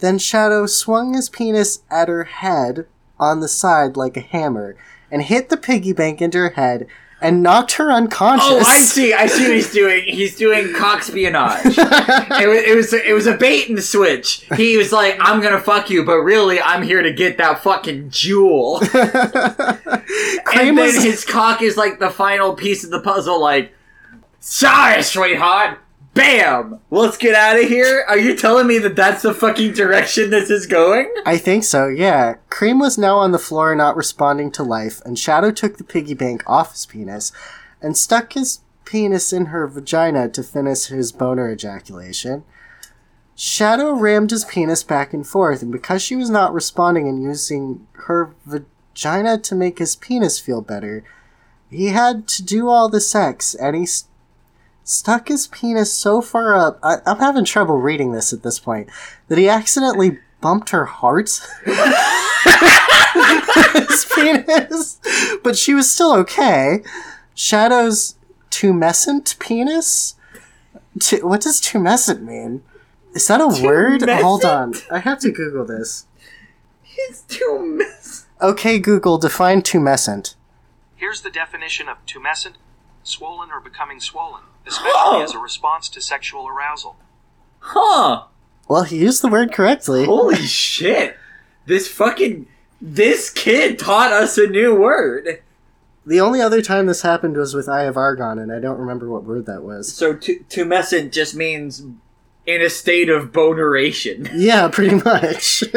[0.00, 2.86] Then Shadow swung his penis at her head
[3.18, 4.76] on the side like a hammer
[5.10, 6.86] and hit the piggy bank into her head
[7.20, 8.48] and knocked her unconscious.
[8.48, 9.12] Oh, I see.
[9.12, 10.04] I see what he's doing.
[10.04, 11.64] He's doing cockspionage.
[12.40, 14.46] it, was, it was it was a bait and switch.
[14.56, 18.10] He was like, "I'm gonna fuck you," but really, I'm here to get that fucking
[18.10, 18.80] jewel.
[20.54, 23.40] And then his cock is like the final piece of the puzzle.
[23.40, 23.72] Like,
[24.40, 25.78] sorry, sweetheart.
[26.18, 26.80] Bam!
[26.90, 28.04] Let's get out of here.
[28.08, 31.08] Are you telling me that that's the fucking direction this is going?
[31.24, 32.34] I think so, yeah.
[32.50, 36.14] Cream was now on the floor not responding to life, and Shadow took the piggy
[36.14, 37.30] bank off his penis
[37.80, 42.42] and stuck his penis in her vagina to finish his boner ejaculation.
[43.36, 47.86] Shadow rammed his penis back and forth, and because she was not responding and using
[47.92, 51.04] her vagina to make his penis feel better,
[51.70, 54.08] he had to do all the sex, and he s-
[54.88, 56.78] stuck his penis so far up.
[56.82, 58.88] I- I'm having trouble reading this at this point
[59.28, 61.30] that he accidentally bumped her heart.
[63.74, 64.98] his penis,
[65.42, 66.82] but she was still okay.
[67.34, 68.16] Shadow's
[68.50, 70.14] tumescent penis.
[71.00, 72.62] Tu- what does tumescent mean?
[73.14, 74.02] Is that a word?
[74.08, 76.06] Hold on, I have to Google this.
[76.96, 78.26] It's too mess.
[78.40, 80.34] Okay, Google, define tumescent.
[80.96, 82.54] Here's the definition of tumescent
[83.02, 85.22] swollen or becoming swollen, especially Oh.
[85.24, 86.96] as a response to sexual arousal.
[87.60, 88.24] Huh.
[88.68, 90.04] Well, he used the word correctly.
[90.04, 91.16] Holy shit.
[91.66, 92.46] This fucking.
[92.80, 95.42] This kid taught us a new word.
[96.06, 99.08] The only other time this happened was with Eye of Argon, and I don't remember
[99.10, 99.92] what word that was.
[99.92, 101.82] So, tu- tumescent just means
[102.46, 104.28] in a state of boneration.
[104.34, 105.64] Yeah, pretty much.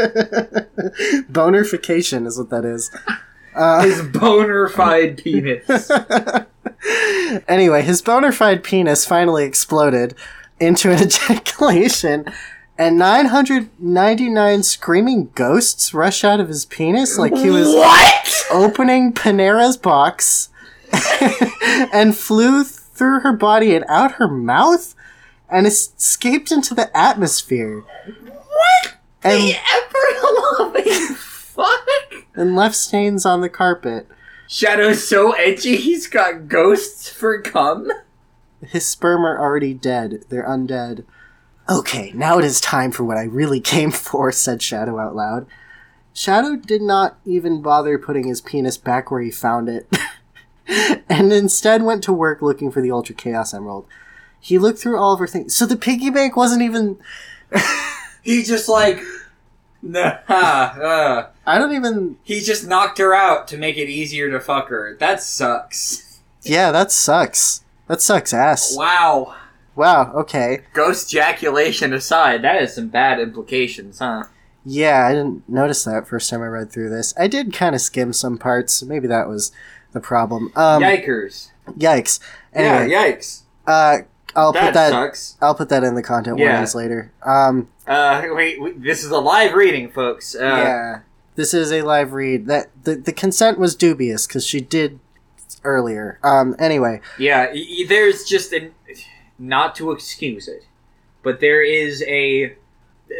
[1.32, 2.96] Bonerification is what that is.
[3.56, 5.92] Uh, His bonerified penis.
[7.48, 10.16] anyway, his bona fide penis finally exploded
[10.60, 12.26] into an ejaculation,
[12.78, 18.44] and 999 screaming ghosts rushed out of his penis like he was What?
[18.52, 20.50] opening Pandora's box
[21.94, 24.96] and flew through her body and out her mouth
[25.50, 27.82] and escaped into the atmosphere.
[27.82, 28.94] What?
[29.24, 31.88] And, the ever loving fuck?
[32.36, 34.08] and left stains on the carpet.
[34.54, 37.90] Shadow's so edgy, he's got ghosts for cum.
[38.62, 40.26] His sperm are already dead.
[40.28, 41.06] They're undead.
[41.70, 45.48] Okay, now it is time for what I really came for, said Shadow out loud.
[46.14, 49.90] Shadow did not even bother putting his penis back where he found it,
[51.08, 53.86] and instead went to work looking for the Ultra Chaos Emerald.
[54.38, 55.56] He looked through all of her things.
[55.56, 57.00] So the piggy bank wasn't even.
[58.24, 59.02] He just like.
[59.84, 62.18] Nah, uh, I don't even.
[62.24, 64.96] he just knocked her out to make it easier to fuck her.
[65.00, 66.20] That sucks.
[66.44, 67.64] Yeah, that sucks.
[67.88, 68.76] That sucks ass.
[68.78, 69.36] Wow.
[69.76, 70.12] Wow.
[70.14, 70.62] Okay.
[70.74, 74.26] Ghost ejaculation aside, that has some bad implications, huh?
[74.64, 77.14] Yeah, I didn't notice that first time I read through this.
[77.18, 78.84] I did kind of skim some parts.
[78.84, 79.52] Maybe that was
[79.92, 80.52] the problem.
[80.56, 81.50] Um, Yikers.
[81.70, 82.20] yikes.
[82.54, 83.42] Anyway, yeah, yikes.
[83.66, 83.98] uh,
[84.36, 84.90] I'll that put that.
[84.92, 85.38] sucks.
[85.42, 86.50] I'll put that in the content Yeah.
[86.52, 87.12] warnings later.
[87.24, 90.36] Um, Uh, wait, wait, this is a live reading, folks.
[90.36, 91.00] Uh, yeah,
[91.36, 92.48] this is a live read.
[92.48, 95.00] That the the consent was dubious because she did
[95.64, 96.20] earlier.
[96.24, 97.54] Um, anyway, Yeah,
[97.88, 98.74] there's just an
[99.38, 100.66] not to excuse it,
[101.24, 102.56] but there is a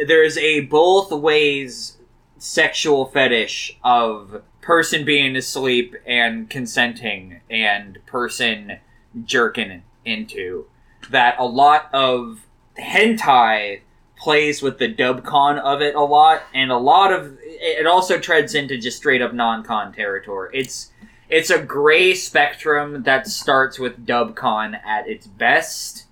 [0.06, 1.98] there is a both ways
[2.38, 8.78] sexual fetish of person being asleep and consenting and person
[9.24, 10.64] jerking into
[11.10, 12.46] that a lot of
[12.78, 13.80] hentai
[14.16, 18.54] plays with the dubcon of it a lot and a lot of it also treads
[18.54, 20.90] into just straight up non-con territory it's
[21.28, 26.06] it's a gray spectrum that starts with dubcon at its best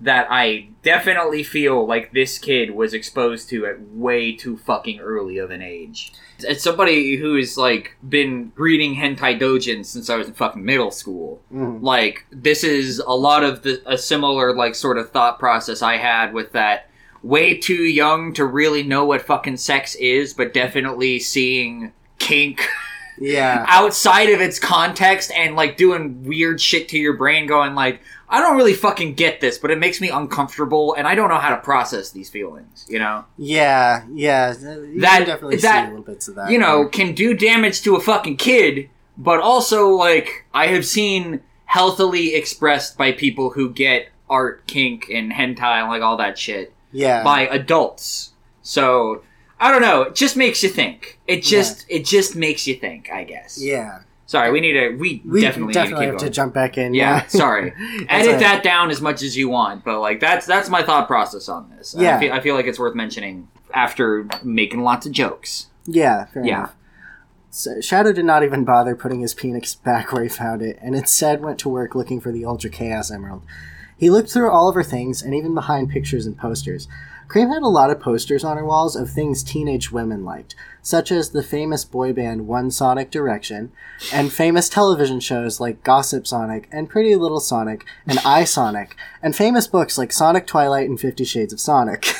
[0.00, 5.38] that I definitely feel like this kid was exposed to at way too fucking early
[5.38, 6.12] of an age.
[6.44, 10.90] As somebody who has like been reading hentai dojin since I was in fucking middle
[10.90, 11.82] school, mhm.
[11.82, 15.96] like this is a lot of the a similar like sort of thought process I
[15.96, 16.88] had with that
[17.22, 22.68] way too young to really know what fucking sex is, but definitely seeing kink
[23.18, 28.00] yeah, outside of its context and like doing weird shit to your brain going like
[28.28, 31.38] I don't really fucking get this, but it makes me uncomfortable and I don't know
[31.38, 33.24] how to process these feelings, you know?
[33.38, 34.52] yeah, yeah.
[34.58, 36.50] You That- definitely that- see little bits of that.
[36.50, 41.40] you know, can do damage to a fucking kid, but also like I have seen
[41.66, 46.72] healthily expressed by people who get art kink and hentai and like all that shit
[46.92, 48.32] yeah, by adults.
[48.62, 49.22] So
[49.60, 50.02] I don't know.
[50.02, 51.18] It just makes you think.
[51.26, 53.10] It just it just makes you think.
[53.12, 53.58] I guess.
[53.62, 54.00] yeah.
[54.28, 54.88] Sorry, we need to.
[54.96, 56.18] We, We definitely, definitely, need to keep have going.
[56.18, 56.94] to jump back in.
[56.94, 57.72] Yeah, sorry.
[58.08, 61.48] Edit that down as much as you want, but like that's that's my thought process
[61.48, 61.94] on this.
[61.96, 62.16] Yeah.
[62.16, 65.68] I feel, I feel like it's worth mentioning after making lots of jokes.
[65.86, 66.56] Yeah, fair Yeah.
[66.58, 66.74] enough.
[67.50, 70.94] So Shadow did not even bother putting his penis back where he found it, and
[70.96, 73.42] instead went to work looking for the Ultra Chaos Emerald.
[73.96, 76.86] He looked through all of her things, and even behind pictures and posters.
[77.28, 81.10] Cream had a lot of posters on her walls of things teenage women liked, such
[81.10, 83.72] as the famous boy band One Sonic Direction,
[84.12, 89.34] and famous television shows like Gossip Sonic and Pretty Little Sonic and I Sonic, and
[89.34, 92.06] famous books like Sonic Twilight and Fifty Shades of Sonic.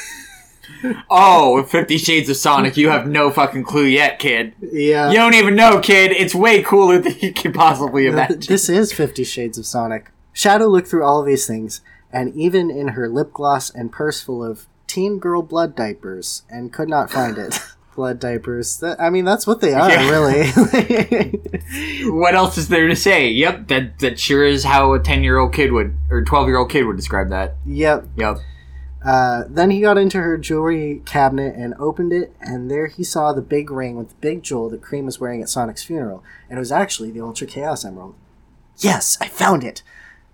[1.09, 4.53] Oh, Fifty Shades of Sonic, you have no fucking clue yet, kid.
[4.61, 5.11] yeah.
[5.11, 6.11] You don't even know, kid.
[6.11, 8.41] It's way cooler than you can possibly imagine.
[8.49, 10.11] this is Fifty Shades of Sonic.
[10.33, 11.81] Shadow looked through all of these things,
[12.13, 14.67] and even in her lip gloss and purse full of
[14.97, 17.61] teen girl blood diapers, and could not find it.
[17.95, 18.79] blood diapers.
[18.81, 20.11] That, I mean, that's what they are, Yeah.
[20.11, 21.33] really.
[22.11, 23.29] What else is there to say?
[23.31, 26.57] Yep, that that sure is how a ten year old kid would or twelve year
[26.59, 27.57] old kid would describe that.
[27.67, 28.05] yep.
[28.17, 28.39] Yep.
[29.05, 33.33] Uh, then he got into her jewelry cabinet and opened it, and there he saw
[33.33, 36.57] the big ring with the big jewel that Cream was wearing at Sonic's funeral, and
[36.59, 38.15] it was actually the Ultra Chaos Emerald.
[38.79, 39.83] Yes, I found it!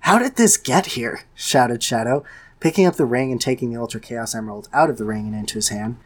[0.00, 1.20] How did this get here?
[1.34, 2.24] shouted Shadow,
[2.62, 5.34] picking up the ring and taking the Ultra Chaos Emerald out of the ring and
[5.34, 5.96] into his hand.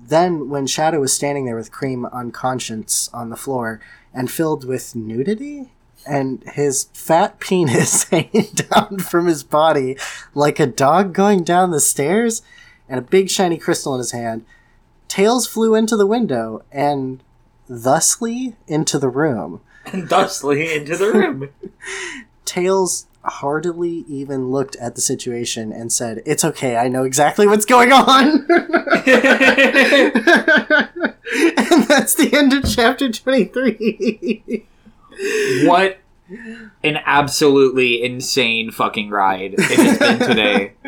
[0.00, 3.80] Then, when Shadow was standing there with Cream unconscious on the floor
[4.14, 5.72] and filled with nudity,
[6.06, 9.98] and his fat penis hanging down from his body
[10.34, 12.40] like a dog going down the stairs,
[12.88, 14.46] and a big shiny crystal in his hand,
[15.06, 17.22] Tails flew into the window and
[17.68, 19.60] thusly into the room.
[19.84, 21.50] And thusly into the room.
[22.46, 27.64] Tails heartily even looked at the situation and said, It's okay, I know exactly what's
[27.64, 28.26] going on.
[28.26, 28.46] and
[31.88, 34.66] that's the end of chapter 23.
[35.64, 35.98] what
[36.82, 40.72] an absolutely insane fucking ride it has been today.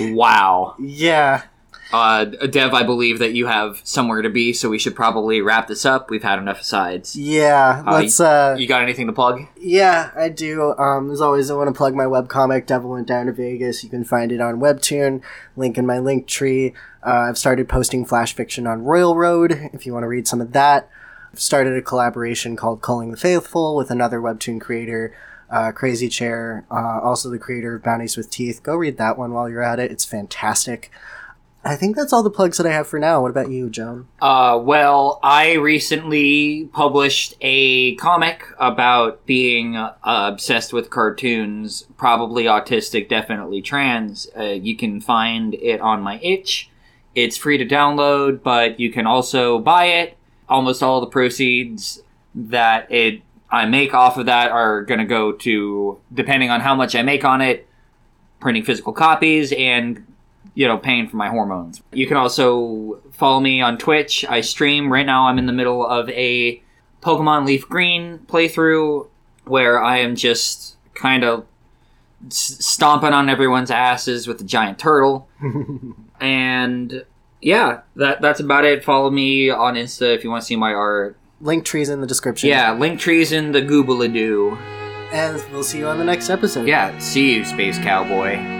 [0.00, 0.76] Wow.
[0.78, 1.42] yeah.
[1.90, 5.68] Uh, Dev, I believe that you have somewhere to be, so we should probably wrap
[5.68, 6.10] this up.
[6.10, 7.16] We've had enough asides.
[7.16, 7.82] Yeah.
[7.86, 9.40] Uh, Let's, uh, You got anything to plug?
[9.58, 10.74] Yeah, I do.
[10.76, 13.82] Um, as always, I want to plug my webcomic, Devil Went Down to Vegas.
[13.82, 15.22] You can find it on Webtoon,
[15.56, 16.74] link in my link tree.
[17.06, 20.42] Uh, I've started posting flash fiction on Royal Road if you want to read some
[20.42, 20.90] of that.
[21.32, 25.14] I've started a collaboration called Culling the Faithful with another Webtoon creator,
[25.50, 28.62] uh, Crazy Chair, uh, also the creator of Bounties with Teeth.
[28.62, 29.90] Go read that one while you're at it.
[29.90, 30.90] It's fantastic.
[31.68, 33.20] I think that's all the plugs that I have for now.
[33.20, 34.08] What about you, Joan?
[34.22, 43.10] Uh, well, I recently published a comic about being uh, obsessed with cartoons, probably autistic,
[43.10, 44.28] definitely trans.
[44.34, 46.70] Uh, you can find it on my itch.
[47.14, 50.16] It's free to download, but you can also buy it.
[50.48, 52.02] Almost all the proceeds
[52.34, 56.74] that it I make off of that are going to go to, depending on how
[56.74, 57.66] much I make on it,
[58.40, 60.06] printing physical copies and,
[60.58, 61.80] you know, paying for my hormones.
[61.92, 64.24] You can also follow me on Twitch.
[64.28, 64.92] I stream.
[64.92, 66.60] Right now, I'm in the middle of a
[67.00, 69.06] Pokemon Leaf Green playthrough
[69.44, 71.46] where I am just kind of
[72.28, 75.28] stomping on everyone's asses with a giant turtle.
[76.20, 77.04] and
[77.40, 78.82] yeah, that that's about it.
[78.82, 81.16] Follow me on Insta if you want to see my art.
[81.40, 82.48] Linktree's in the description.
[82.48, 84.58] Yeah, link trees in the Google-a-doo.
[85.12, 86.66] And we'll see you on the next episode.
[86.66, 88.57] Yeah, see you, Space Cowboy.